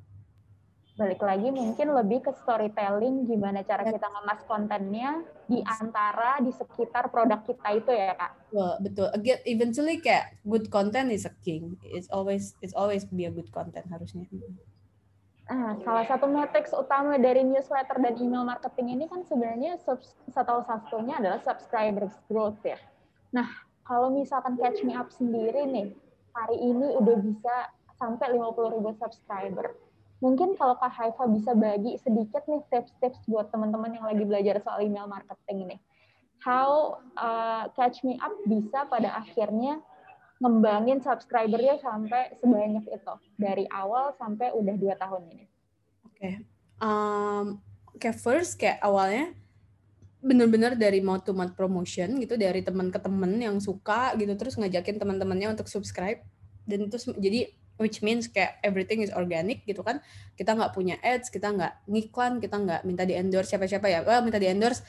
balik 0.95 1.19
lagi 1.19 1.51
mungkin 1.51 1.91
lebih 1.91 2.23
ke 2.23 2.31
storytelling 2.39 3.27
gimana 3.27 3.67
cara 3.67 3.83
kita 3.83 4.07
ngemas 4.07 4.41
kontennya 4.47 5.27
di 5.43 5.59
antara 5.67 6.39
di 6.39 6.55
sekitar 6.55 7.11
produk 7.11 7.43
kita 7.43 7.67
itu 7.75 7.91
ya 7.91 8.15
kak. 8.15 8.31
Betul 8.47 8.71
betul. 8.79 9.07
Again 9.11 9.39
eventually 9.43 9.99
kayak 9.99 10.39
good 10.47 10.71
content 10.71 11.11
is 11.11 11.27
a 11.27 11.33
king. 11.43 11.75
It's 11.83 12.07
always 12.07 12.55
it's 12.63 12.71
always 12.71 13.03
be 13.03 13.27
a 13.27 13.33
good 13.35 13.51
content 13.51 13.91
harusnya. 13.91 14.23
Nah, 15.45 15.77
salah 15.83 16.07
satu 16.07 16.25
matrix 16.31 16.71
utama 16.71 17.19
dari 17.19 17.43
newsletter 17.43 17.99
dan 17.99 18.15
email 18.17 18.47
marketing 18.47 18.97
ini 18.97 19.05
kan 19.11 19.21
sebenarnya 19.27 19.77
satu 20.31 20.63
satunya 20.63 21.19
adalah 21.19 21.43
subscribers 21.43 22.15
growth 22.31 22.57
ya. 22.63 22.79
Nah, 23.35 23.45
kalau 23.83 24.09
misalkan 24.15 24.57
Catch 24.57 24.81
Me 24.87 24.97
Up 24.97 25.11
sendiri 25.13 25.67
nih, 25.69 25.93
hari 26.33 26.57
ini 26.57 26.87
udah 26.97 27.17
bisa 27.19 27.55
sampai 27.99 28.33
50 28.33 28.73
ribu 28.73 28.89
subscriber 28.97 29.75
mungkin 30.23 30.55
kalau 30.55 30.79
Kak 30.79 30.91
Haifa 30.95 31.27
bisa 31.27 31.51
bagi 31.55 31.99
sedikit 31.99 32.43
nih 32.47 32.63
tips-tips 32.71 33.27
buat 33.27 33.51
teman-teman 33.51 33.91
yang 33.91 34.05
lagi 34.07 34.23
belajar 34.23 34.59
soal 34.63 34.83
email 34.83 35.07
marketing 35.07 35.67
ini. 35.69 35.77
How 36.43 37.01
uh, 37.17 37.71
Catch 37.73 38.05
Me 38.05 38.19
Up 38.21 38.35
bisa 38.45 38.85
pada 38.85 39.17
akhirnya 39.17 39.81
ngembangin 40.39 40.99
subscribernya 40.99 41.79
sampai 41.79 42.35
sebanyak 42.37 42.85
itu 42.91 43.13
dari 43.39 43.65
awal 43.71 44.11
sampai 44.19 44.51
udah 44.51 44.75
dua 44.75 44.95
tahun 44.99 45.31
ini. 45.31 45.45
Oke, 46.05 46.19
okay. 46.19 46.33
um, 46.83 47.59
kayak 47.97 48.19
first 48.19 48.59
kayak 48.59 48.83
awalnya 48.83 49.31
bener-bener 50.25 50.73
dari 50.73 51.05
mau 51.05 51.21
to 51.21 51.37
mouth 51.37 51.53
promotion 51.53 52.17
gitu 52.17 52.33
dari 52.33 52.65
teman 52.65 52.89
ke 52.89 52.97
teman 52.97 53.37
yang 53.37 53.61
suka 53.61 54.17
gitu 54.17 54.33
terus 54.33 54.57
ngajakin 54.57 54.97
teman-temannya 54.97 55.53
untuk 55.53 55.69
subscribe 55.69 56.25
dan 56.65 56.89
itu 56.89 56.97
jadi 57.13 57.53
which 57.75 57.99
means 57.99 58.31
kayak 58.31 58.59
everything 58.63 59.03
is 59.03 59.11
organic 59.11 59.63
gitu 59.67 59.83
kan. 59.83 59.99
Kita 60.35 60.55
nggak 60.55 60.71
punya 60.71 60.95
ads 61.03 61.27
kita 61.31 61.51
nggak 61.51 61.87
ngiklan 61.87 62.39
kita 62.39 62.55
nggak 62.55 62.81
minta 62.87 63.03
di 63.03 63.15
endorse 63.15 63.51
siapa-siapa 63.51 63.87
ya. 63.87 63.99
Well, 64.03 64.23
minta 64.23 64.39
di 64.39 64.47
endorse 64.47 64.83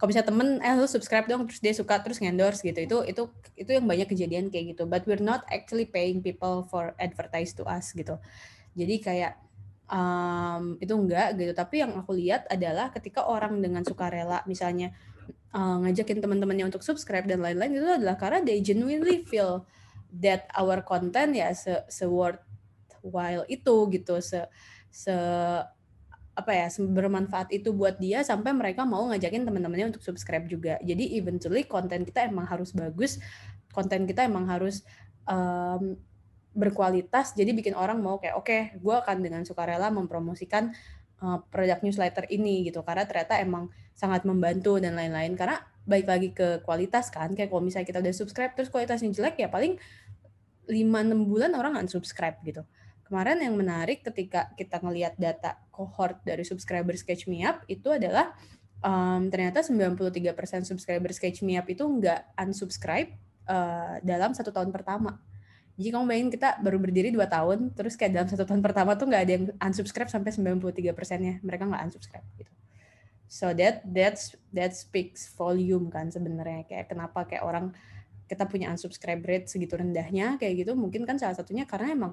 kalau 0.00 0.16
bisa 0.16 0.24
temen 0.24 0.64
eh 0.64 0.72
lu 0.80 0.88
subscribe 0.88 1.28
dong 1.28 1.44
terus 1.44 1.60
dia 1.60 1.76
suka 1.76 2.00
terus 2.00 2.24
endorse 2.24 2.64
gitu. 2.64 2.80
Itu 2.80 2.96
itu 3.04 3.22
itu 3.60 3.70
yang 3.76 3.84
banyak 3.84 4.08
kejadian 4.08 4.48
kayak 4.48 4.72
gitu. 4.76 4.88
But 4.88 5.04
we're 5.04 5.20
not 5.20 5.44
actually 5.52 5.84
paying 5.84 6.24
people 6.24 6.64
for 6.64 6.96
advertise 6.96 7.52
to 7.60 7.68
us 7.68 7.92
gitu. 7.92 8.16
Jadi 8.72 8.96
kayak 9.04 9.36
um, 9.92 10.80
itu 10.80 10.96
enggak 10.96 11.36
gitu. 11.36 11.52
Tapi 11.52 11.84
yang 11.84 11.92
aku 12.00 12.16
lihat 12.16 12.48
adalah 12.48 12.88
ketika 12.88 13.28
orang 13.28 13.60
dengan 13.60 13.84
sukarela 13.84 14.40
misalnya 14.48 14.96
uh, 15.52 15.84
ngajakin 15.84 16.22
teman-temannya 16.22 16.72
untuk 16.72 16.80
subscribe 16.80 17.26
dan 17.28 17.44
lain-lain 17.44 17.76
itu 17.76 17.84
adalah 17.84 18.16
karena 18.16 18.40
they 18.40 18.62
genuinely 18.64 19.20
feel 19.26 19.68
that 20.14 20.50
our 20.58 20.82
content 20.82 21.32
ya 21.34 21.54
se, 21.54 21.82
se 21.86 22.04
worthwhile 22.06 23.46
itu 23.46 23.74
gitu 23.94 24.18
se 24.18 24.46
se 24.90 25.14
apa 26.30 26.56
ya 26.56 26.66
bermanfaat 26.72 27.52
itu 27.52 27.74
buat 27.74 28.00
dia 28.00 28.24
sampai 28.24 28.54
mereka 28.56 28.86
mau 28.88 29.04
ngajakin 29.12 29.44
teman-temannya 29.44 29.92
untuk 29.92 30.00
subscribe 30.00 30.48
juga. 30.48 30.80
Jadi 30.80 31.18
eventually 31.18 31.68
konten 31.68 32.06
kita 32.06 32.26
emang 32.26 32.48
harus 32.48 32.72
bagus 32.72 33.20
konten 33.70 34.02
kita 34.08 34.26
emang 34.26 34.50
harus 34.50 34.82
um, 35.30 35.94
berkualitas 36.50 37.38
jadi 37.38 37.54
bikin 37.54 37.78
orang 37.78 38.02
mau 38.02 38.18
kayak 38.18 38.34
oke 38.34 38.50
okay, 38.50 38.74
gue 38.74 38.90
akan 38.90 39.22
dengan 39.22 39.46
sukarela 39.46 39.86
mempromosikan 39.94 40.74
uh, 41.22 41.38
produk 41.48 41.78
newsletter 41.84 42.26
ini 42.32 42.66
gitu. 42.66 42.82
Karena 42.82 43.06
ternyata 43.06 43.38
emang 43.38 43.70
sangat 43.94 44.26
membantu 44.26 44.80
dan 44.82 44.96
lain-lain. 44.96 45.36
Karena 45.38 45.60
baik 45.88 46.06
lagi 46.06 46.28
ke 46.34 46.60
kualitas 46.64 47.08
kan 47.08 47.32
kayak 47.32 47.48
kalau 47.52 47.62
misalnya 47.64 47.88
kita 47.88 48.00
udah 48.00 48.14
subscribe 48.14 48.52
terus 48.52 48.68
kualitasnya 48.68 49.10
jelek 49.12 49.40
ya 49.40 49.48
paling 49.48 49.80
5-6 50.68 51.30
bulan 51.30 51.50
orang 51.56 51.80
unsubscribe 51.80 52.38
gitu 52.46 52.62
kemarin 53.10 53.42
yang 53.42 53.58
menarik 53.58 54.06
ketika 54.06 54.54
kita 54.54 54.78
ngelihat 54.78 55.18
data 55.18 55.58
cohort 55.74 56.22
dari 56.22 56.46
subscriber 56.46 56.94
Sketch 56.94 57.26
Me 57.26 57.42
Up 57.42 57.66
itu 57.66 57.90
adalah 57.90 58.30
um, 58.86 59.26
ternyata 59.26 59.66
93% 59.66 60.30
subscriber 60.62 61.10
Sketch 61.10 61.42
Me 61.42 61.58
Up 61.58 61.66
itu 61.66 61.82
nggak 61.82 62.38
unsubscribe 62.38 63.10
uh, 63.50 63.98
dalam 64.06 64.30
satu 64.30 64.54
tahun 64.54 64.70
pertama. 64.70 65.18
Jadi 65.74 65.96
kamu 65.96 66.04
bayangin 66.06 66.30
kita 66.30 66.48
baru 66.60 66.76
berdiri 66.76 67.08
dua 67.08 67.24
tahun, 67.24 67.72
terus 67.72 67.96
kayak 67.96 68.12
dalam 68.12 68.28
satu 68.28 68.44
tahun 68.44 68.60
pertama 68.60 68.94
tuh 69.00 69.08
nggak 69.08 69.22
ada 69.24 69.32
yang 69.32 69.44
unsubscribe 69.58 70.12
sampai 70.12 70.30
93 70.30 70.92
persennya 70.92 71.40
mereka 71.40 71.64
nggak 71.64 71.82
unsubscribe 71.88 72.26
gitu. 72.36 72.52
So 73.30 73.54
that 73.54 73.86
that's 73.86 74.34
that 74.50 74.74
speaks 74.74 75.30
volume 75.38 75.86
kan 75.86 76.10
sebenarnya 76.10 76.66
kayak 76.66 76.90
kenapa 76.90 77.30
kayak 77.30 77.46
orang 77.46 77.70
kita 78.26 78.42
punya 78.50 78.74
unsubscribe 78.74 79.22
rate 79.22 79.46
segitu 79.46 79.78
rendahnya 79.78 80.34
kayak 80.34 80.66
gitu 80.66 80.74
mungkin 80.74 81.06
kan 81.06 81.14
salah 81.14 81.38
satunya 81.38 81.62
karena 81.62 81.94
emang 81.94 82.12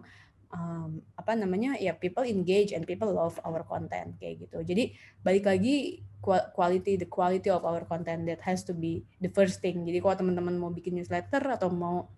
um, 0.53 1.01
apa 1.17 1.33
namanya 1.33 1.73
ya 1.81 1.97
people 1.97 2.21
engage 2.21 2.69
and 2.69 2.85
people 2.85 3.09
love 3.09 3.33
our 3.41 3.65
content 3.65 4.13
kayak 4.21 4.45
gitu. 4.45 4.61
Jadi 4.61 4.93
balik 5.25 5.49
lagi 5.49 6.05
quality 6.21 7.01
the 7.01 7.09
quality 7.09 7.49
of 7.49 7.65
our 7.65 7.81
content 7.89 8.29
that 8.29 8.37
has 8.45 8.61
to 8.61 8.77
be 8.77 9.01
the 9.17 9.31
first 9.33 9.57
thing. 9.57 9.89
Jadi 9.89 9.97
kalau 9.97 10.21
teman-teman 10.21 10.53
mau 10.53 10.69
bikin 10.69 11.01
newsletter 11.01 11.41
atau 11.49 11.73
mau 11.73 12.13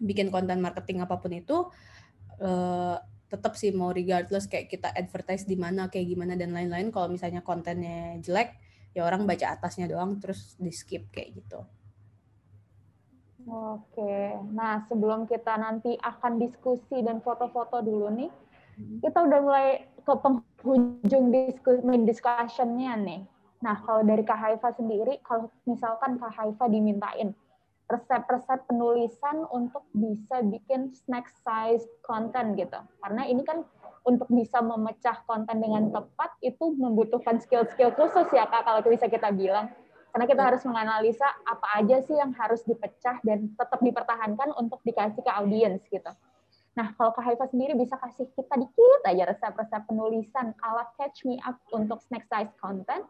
bikin 0.00 0.32
konten 0.32 0.58
marketing 0.64 1.04
apa 1.04 1.20
pun 1.20 1.36
itu 1.36 1.68
uh, 2.40 2.96
tetap 3.32 3.56
sih 3.56 3.72
mau 3.72 3.88
regardless 3.96 4.44
kayak 4.44 4.68
kita 4.68 4.92
advertise 4.92 5.48
di 5.48 5.56
mana 5.56 5.88
kayak 5.88 6.12
gimana 6.12 6.36
dan 6.36 6.52
lain-lain 6.52 6.92
kalau 6.92 7.08
misalnya 7.08 7.40
kontennya 7.40 8.20
jelek 8.20 8.52
ya 8.92 9.08
orang 9.08 9.24
baca 9.24 9.56
atasnya 9.56 9.88
doang 9.88 10.20
terus 10.20 10.52
di 10.60 10.68
skip 10.68 11.08
kayak 11.08 11.40
gitu. 11.40 11.64
Oke, 13.42 14.38
nah 14.54 14.86
sebelum 14.86 15.26
kita 15.26 15.58
nanti 15.58 15.98
akan 15.98 16.38
diskusi 16.38 17.02
dan 17.02 17.18
foto-foto 17.18 17.82
dulu 17.82 18.06
nih, 18.14 18.30
hmm. 18.78 19.02
kita 19.02 19.18
udah 19.18 19.40
mulai 19.42 19.68
ke 19.98 20.14
penghujung 20.14 21.34
diskusi 21.34 21.82
discussion-nya 22.06 22.94
nih. 23.02 23.26
Nah 23.66 23.82
kalau 23.82 24.06
dari 24.06 24.22
Kak 24.22 24.38
Haifa 24.38 24.70
sendiri, 24.78 25.18
kalau 25.26 25.50
misalkan 25.66 26.22
Kak 26.22 26.38
Haifa 26.38 26.70
dimintain 26.70 27.34
resep-resep 27.92 28.64
penulisan 28.64 29.44
untuk 29.52 29.84
bisa 29.92 30.40
bikin 30.48 30.88
snack 30.96 31.28
size 31.44 31.84
content 32.00 32.56
gitu. 32.56 32.80
Karena 33.04 33.28
ini 33.28 33.44
kan 33.44 33.60
untuk 34.08 34.26
bisa 34.32 34.64
memecah 34.64 35.20
konten 35.28 35.60
dengan 35.60 35.92
tepat 35.92 36.34
itu 36.40 36.72
membutuhkan 36.74 37.38
skill-skill 37.38 37.92
khusus 37.94 38.26
ya 38.32 38.48
Kak 38.48 38.64
kalau 38.64 38.80
bisa 38.82 39.06
kita 39.06 39.28
bilang. 39.30 39.68
Karena 40.12 40.28
kita 40.28 40.42
harus 40.44 40.62
menganalisa 40.68 41.24
apa 41.48 41.80
aja 41.80 42.04
sih 42.04 42.16
yang 42.16 42.36
harus 42.36 42.60
dipecah 42.68 43.16
dan 43.24 43.48
tetap 43.56 43.80
dipertahankan 43.80 44.52
untuk 44.60 44.84
dikasih 44.84 45.24
ke 45.24 45.32
audiens 45.32 45.80
gitu. 45.88 46.12
Nah, 46.72 46.92
kalau 46.96 47.12
Kak 47.12 47.24
Haifa 47.24 47.48
sendiri 47.48 47.76
bisa 47.76 47.96
kasih 48.00 48.28
kita 48.32 48.56
dikit 48.56 49.00
aja 49.04 49.28
resep-resep 49.28 49.82
penulisan 49.88 50.56
ala 50.60 50.88
Catch 50.96 51.24
Me 51.28 51.40
Up 51.44 51.60
untuk 51.72 52.00
snack 52.04 52.28
size 52.28 52.52
content, 52.60 53.04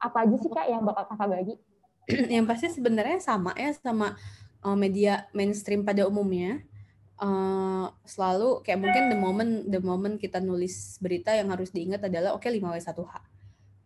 apa 0.00 0.24
aja 0.24 0.36
sih 0.40 0.48
Kak 0.48 0.68
yang 0.68 0.84
bakal 0.84 1.08
Kakak 1.12 1.28
bagi? 1.28 1.56
yang 2.34 2.44
pasti 2.48 2.72
sebenarnya 2.72 3.20
sama 3.20 3.52
ya 3.54 3.70
sama 3.76 4.16
uh, 4.64 4.76
media 4.76 5.28
mainstream 5.36 5.84
pada 5.84 6.04
umumnya 6.06 6.64
uh, 7.20 7.92
selalu 8.08 8.64
kayak 8.64 8.80
mungkin 8.80 9.02
the 9.12 9.18
moment 9.18 9.52
the 9.68 9.80
moment 9.80 10.16
kita 10.16 10.40
nulis 10.40 10.96
berita 10.98 11.36
yang 11.36 11.52
harus 11.52 11.70
diingat 11.70 12.02
adalah 12.04 12.34
oke 12.34 12.42
okay, 12.42 12.56
5W1H. 12.56 13.14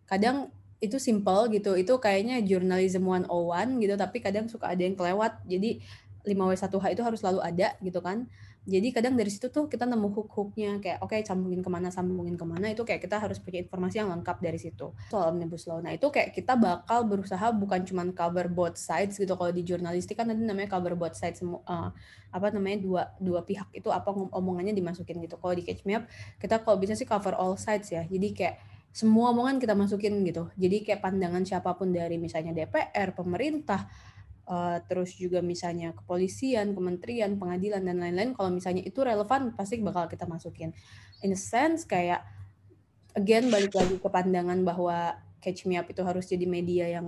Kadang 0.06 0.54
itu 0.78 0.96
simple 1.00 1.48
gitu. 1.52 1.74
Itu 1.74 1.98
kayaknya 1.98 2.40
journalism 2.44 3.08
101 3.08 3.82
gitu 3.82 3.94
tapi 3.98 4.16
kadang 4.22 4.46
suka 4.46 4.70
ada 4.72 4.82
yang 4.84 4.94
kelewat. 4.94 5.42
Jadi 5.48 5.82
5W1H 6.24 6.84
itu 6.96 7.02
harus 7.04 7.20
selalu 7.20 7.40
ada 7.44 7.76
gitu 7.84 8.00
kan. 8.00 8.24
Jadi 8.64 8.96
kadang 8.96 9.12
dari 9.12 9.28
situ 9.28 9.52
tuh 9.52 9.68
kita 9.68 9.84
nemu 9.84 10.08
hook-hooknya 10.08 10.80
kayak 10.80 10.98
oke 11.04 11.12
okay, 11.12 11.20
sambungin 11.20 11.60
ke 11.60 11.68
mana 11.68 11.92
sambungin 11.92 12.32
ke 12.32 12.48
mana 12.48 12.72
itu 12.72 12.80
kayak 12.80 13.04
kita 13.04 13.20
harus 13.20 13.36
punya 13.36 13.60
informasi 13.60 14.00
yang 14.00 14.08
lengkap 14.08 14.40
dari 14.40 14.56
situ. 14.56 14.88
Soal 15.12 15.36
omnibus 15.36 15.68
law. 15.68 15.84
Nah 15.84 15.92
itu 15.92 16.08
kayak 16.08 16.32
kita 16.32 16.56
bakal 16.56 17.04
berusaha 17.04 17.52
bukan 17.52 17.84
cuma 17.84 18.08
cover 18.16 18.48
both 18.48 18.80
sides 18.80 19.20
gitu. 19.20 19.36
Kalau 19.36 19.52
di 19.52 19.68
jurnalistik 19.68 20.16
kan 20.16 20.32
nanti 20.32 20.48
namanya 20.48 20.72
cover 20.72 20.96
both 20.96 21.12
sides 21.12 21.44
uh, 21.44 21.92
apa 22.32 22.46
namanya 22.56 22.80
dua 22.80 23.02
dua 23.20 23.44
pihak 23.44 23.68
itu 23.76 23.92
apa 23.92 24.08
omongannya 24.32 24.72
dimasukin 24.72 25.20
gitu. 25.20 25.36
Kalau 25.36 25.52
di 25.52 25.60
catch 25.60 25.84
me 25.84 26.00
up 26.00 26.08
kita 26.40 26.64
kalau 26.64 26.80
bisa 26.80 26.96
sih 26.96 27.04
cover 27.04 27.36
all 27.36 27.60
sides 27.60 27.92
ya. 27.92 28.08
Jadi 28.08 28.32
kayak 28.32 28.56
semua 28.94 29.34
omongan 29.34 29.58
kita 29.58 29.74
masukin 29.74 30.22
gitu. 30.22 30.48
Jadi 30.54 30.86
kayak 30.86 31.02
pandangan 31.02 31.42
siapa 31.42 31.74
pun 31.74 31.90
dari 31.90 32.14
misalnya 32.14 32.54
DPR, 32.54 33.10
pemerintah, 33.10 33.90
uh, 34.48 34.78
terus 34.84 35.16
juga 35.16 35.40
misalnya 35.40 35.92
kepolisian, 35.96 36.72
kementerian, 36.72 37.36
pengadilan 37.36 37.82
dan 37.84 38.00
lain-lain. 38.00 38.32
Kalau 38.36 38.50
misalnya 38.52 38.82
itu 38.84 39.00
relevan, 39.00 39.52
pasti 39.56 39.80
bakal 39.80 40.08
kita 40.08 40.24
masukin. 40.28 40.72
In 41.24 41.32
a 41.32 41.38
sense 41.38 41.88
kayak 41.88 42.24
again 43.14 43.48
balik 43.48 43.72
lagi 43.72 43.96
ke 43.96 44.08
pandangan 44.10 44.60
bahwa 44.66 45.16
Catch 45.44 45.68
Me 45.68 45.76
Up 45.76 45.88
itu 45.92 46.00
harus 46.00 46.24
jadi 46.24 46.48
media 46.48 46.88
yang 46.88 47.04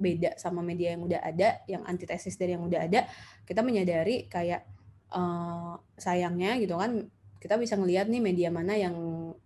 beda 0.00 0.40
sama 0.40 0.64
media 0.64 0.96
yang 0.96 1.04
udah 1.04 1.20
ada, 1.20 1.60
yang 1.68 1.84
antitesis 1.84 2.40
dari 2.40 2.56
yang 2.56 2.64
udah 2.64 2.88
ada. 2.88 3.04
Kita 3.44 3.60
menyadari 3.60 4.24
kayak 4.28 4.64
uh, 5.12 5.76
sayangnya 6.00 6.56
gitu 6.56 6.80
kan 6.80 7.04
kita 7.44 7.60
bisa 7.60 7.76
ngelihat 7.76 8.08
nih 8.08 8.24
media 8.24 8.48
mana 8.48 8.72
yang 8.72 8.96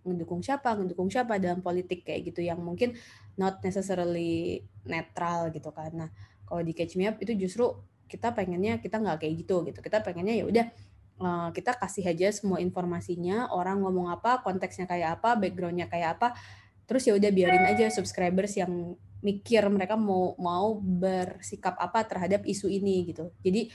mendukung 0.07 0.39
siapa, 0.39 0.71
mendukung 0.71 1.11
siapa 1.11 1.35
dalam 1.35 1.59
politik 1.59 2.07
kayak 2.07 2.31
gitu 2.31 2.39
yang 2.39 2.63
mungkin 2.63 2.95
not 3.35 3.59
necessarily 3.59 4.63
netral 4.87 5.51
gitu 5.51 5.67
kan. 5.75 5.91
Nah, 5.91 6.09
kalau 6.49 6.65
di 6.65 6.73
Catch 6.73 6.97
Me 6.97 7.05
Up 7.05 7.21
itu 7.21 7.37
justru 7.37 7.69
kita 8.09 8.33
pengennya 8.33 8.81
kita 8.81 8.97
nggak 8.97 9.21
kayak 9.21 9.33
gitu 9.45 9.61
gitu. 9.69 9.79
Kita 9.85 10.01
pengennya 10.01 10.41
ya 10.41 10.45
udah 10.49 10.65
uh, 11.21 11.49
kita 11.53 11.77
kasih 11.77 12.09
aja 12.09 12.33
semua 12.33 12.57
informasinya, 12.57 13.53
orang 13.53 13.85
ngomong 13.85 14.09
apa, 14.09 14.41
konteksnya 14.41 14.89
kayak 14.89 15.21
apa, 15.21 15.37
backgroundnya 15.37 15.85
kayak 15.85 16.17
apa. 16.17 16.33
Terus 16.89 17.05
ya 17.05 17.13
udah 17.13 17.29
biarin 17.29 17.69
aja 17.69 17.85
subscribers 17.93 18.57
yang 18.57 18.97
mikir 19.19 19.61
mereka 19.69 19.99
mau 19.99 20.33
mau 20.39 20.79
bersikap 20.79 21.75
apa 21.77 22.01
terhadap 22.07 22.41
isu 22.47 22.65
ini 22.65 23.13
gitu. 23.13 23.29
Jadi 23.45 23.69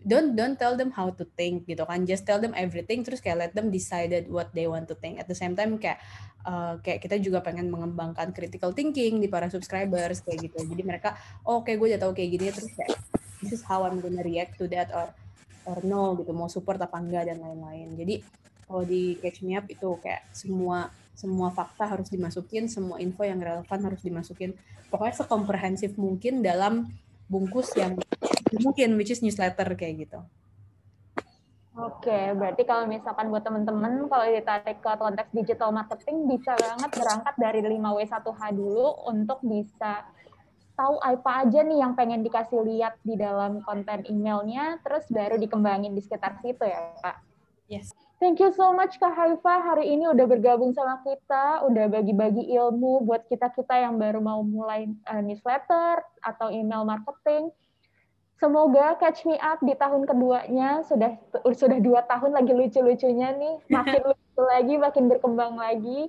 don't 0.00 0.32
don't 0.32 0.56
tell 0.56 0.76
them 0.80 0.88
how 0.92 1.12
to 1.12 1.28
think 1.36 1.68
gitu 1.68 1.84
kan. 1.84 2.08
Just 2.08 2.24
tell 2.24 2.40
them 2.40 2.56
everything 2.56 3.04
terus 3.04 3.20
kayak 3.20 3.36
let 3.48 3.52
them 3.52 3.68
decided 3.68 4.28
what 4.32 4.48
they 4.56 4.64
want 4.64 4.88
to 4.88 4.96
think. 4.96 5.20
At 5.20 5.28
the 5.28 5.36
same 5.36 5.52
time 5.52 5.76
kayak 5.76 6.00
uh, 6.48 6.80
kayak 6.80 7.04
kita 7.04 7.20
juga 7.20 7.44
pengen 7.44 7.68
mengembangkan 7.68 8.32
critical 8.32 8.72
thinking 8.72 9.20
di 9.20 9.28
para 9.28 9.52
subscribers 9.52 10.24
kayak 10.24 10.48
gitu. 10.48 10.58
Jadi 10.64 10.82
mereka 10.82 11.16
oh, 11.44 11.60
oke 11.60 11.68
okay, 11.68 11.74
gue 11.76 11.86
udah 11.92 12.00
tahu 12.00 12.12
kayak 12.16 12.30
gini 12.32 12.46
terus 12.48 12.72
kayak 12.72 12.96
this 13.44 13.52
is 13.52 13.62
how 13.64 13.84
I'm 13.84 14.00
gonna 14.00 14.24
react 14.24 14.56
to 14.60 14.68
that 14.72 14.88
or 14.96 15.12
or 15.68 15.78
no 15.84 16.16
gitu. 16.16 16.32
Mau 16.32 16.48
support 16.48 16.80
apa 16.80 16.96
enggak 16.96 17.28
dan 17.28 17.44
lain-lain. 17.44 17.92
Jadi 17.96 18.14
kalau 18.64 18.82
di 18.86 19.18
Catch 19.20 19.44
Me 19.44 19.58
Up 19.58 19.66
itu 19.68 19.88
kayak 20.00 20.24
semua 20.32 20.88
semua 21.12 21.52
fakta 21.52 21.84
harus 21.84 22.08
dimasukin 22.08 22.64
semua 22.72 22.96
info 22.96 23.20
yang 23.28 23.36
relevan 23.36 23.80
harus 23.84 24.00
dimasukin. 24.00 24.56
Pokoknya 24.88 25.20
sekomprehensif 25.20 25.94
mungkin 26.00 26.40
dalam 26.40 26.88
bungkus 27.30 27.76
yang 27.76 27.94
mungkin 28.58 28.98
which 28.98 29.14
is 29.14 29.22
newsletter 29.22 29.70
kayak 29.78 30.08
gitu. 30.08 30.20
Oke, 31.80 32.34
berarti 32.34 32.66
kalau 32.66 32.84
misalkan 32.90 33.30
buat 33.30 33.46
teman-teman 33.46 34.10
kalau 34.10 34.26
ditarik 34.26 34.82
ke 34.82 34.92
konteks 35.00 35.30
digital 35.30 35.70
marketing 35.70 36.26
bisa 36.26 36.52
banget 36.58 36.90
berangkat 36.92 37.34
dari 37.38 37.62
5W1H 37.62 38.42
dulu 38.52 39.06
untuk 39.06 39.38
bisa 39.46 40.04
tahu 40.74 40.96
apa 41.00 41.44
aja 41.44 41.60
nih 41.60 41.78
yang 41.84 41.92
pengen 41.92 42.24
dikasih 42.24 42.64
lihat 42.64 42.96
di 43.04 43.14
dalam 43.16 43.60
konten 43.62 44.02
emailnya, 44.08 44.80
terus 44.80 45.04
baru 45.12 45.36
dikembangin 45.36 45.92
di 45.92 46.00
sekitar 46.00 46.40
situ 46.40 46.64
ya, 46.64 46.96
Pak? 47.04 47.16
Yes. 47.68 47.92
Thank 48.20 48.36
you 48.44 48.52
so 48.52 48.76
much 48.76 49.00
Kak 49.00 49.16
Haifa 49.16 49.64
hari 49.64 49.96
ini 49.96 50.04
udah 50.04 50.28
bergabung 50.28 50.76
sama 50.76 51.00
kita, 51.00 51.64
udah 51.64 51.88
bagi-bagi 51.88 52.52
ilmu 52.52 53.08
buat 53.08 53.24
kita-kita 53.30 53.80
yang 53.80 53.96
baru 53.96 54.20
mau 54.20 54.44
mulai 54.44 54.92
uh, 55.08 55.24
newsletter 55.24 56.04
atau 56.20 56.52
email 56.52 56.84
marketing. 56.84 57.48
Semoga 58.40 58.96
Catch 58.96 59.28
Me 59.28 59.36
Up 59.36 59.60
di 59.60 59.76
tahun 59.76 60.08
keduanya 60.08 60.80
sudah 60.88 61.12
sudah 61.52 61.76
dua 61.76 62.08
tahun 62.08 62.32
lagi 62.32 62.56
lucu-lucunya 62.56 63.36
nih, 63.36 63.54
makin 63.76 64.00
lucu 64.00 64.40
lagi, 64.40 64.74
makin 64.80 65.12
berkembang 65.12 65.60
lagi, 65.60 66.08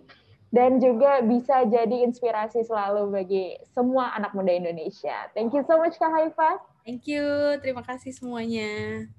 dan 0.55 0.79
juga 0.79 1.19
bisa 1.19 1.67
jadi 1.67 2.07
inspirasi 2.07 2.63
selalu 2.63 3.11
bagi 3.11 3.59
semua 3.75 4.15
anak 4.15 4.31
muda 4.31 4.55
Indonesia. 4.55 5.27
Thank 5.35 5.51
you 5.59 5.67
so 5.67 5.75
much 5.75 5.99
Kak 5.99 6.07
Haifa. 6.07 6.63
Thank 6.87 7.11
you, 7.11 7.59
terima 7.59 7.83
kasih 7.83 8.15
semuanya. 8.15 9.11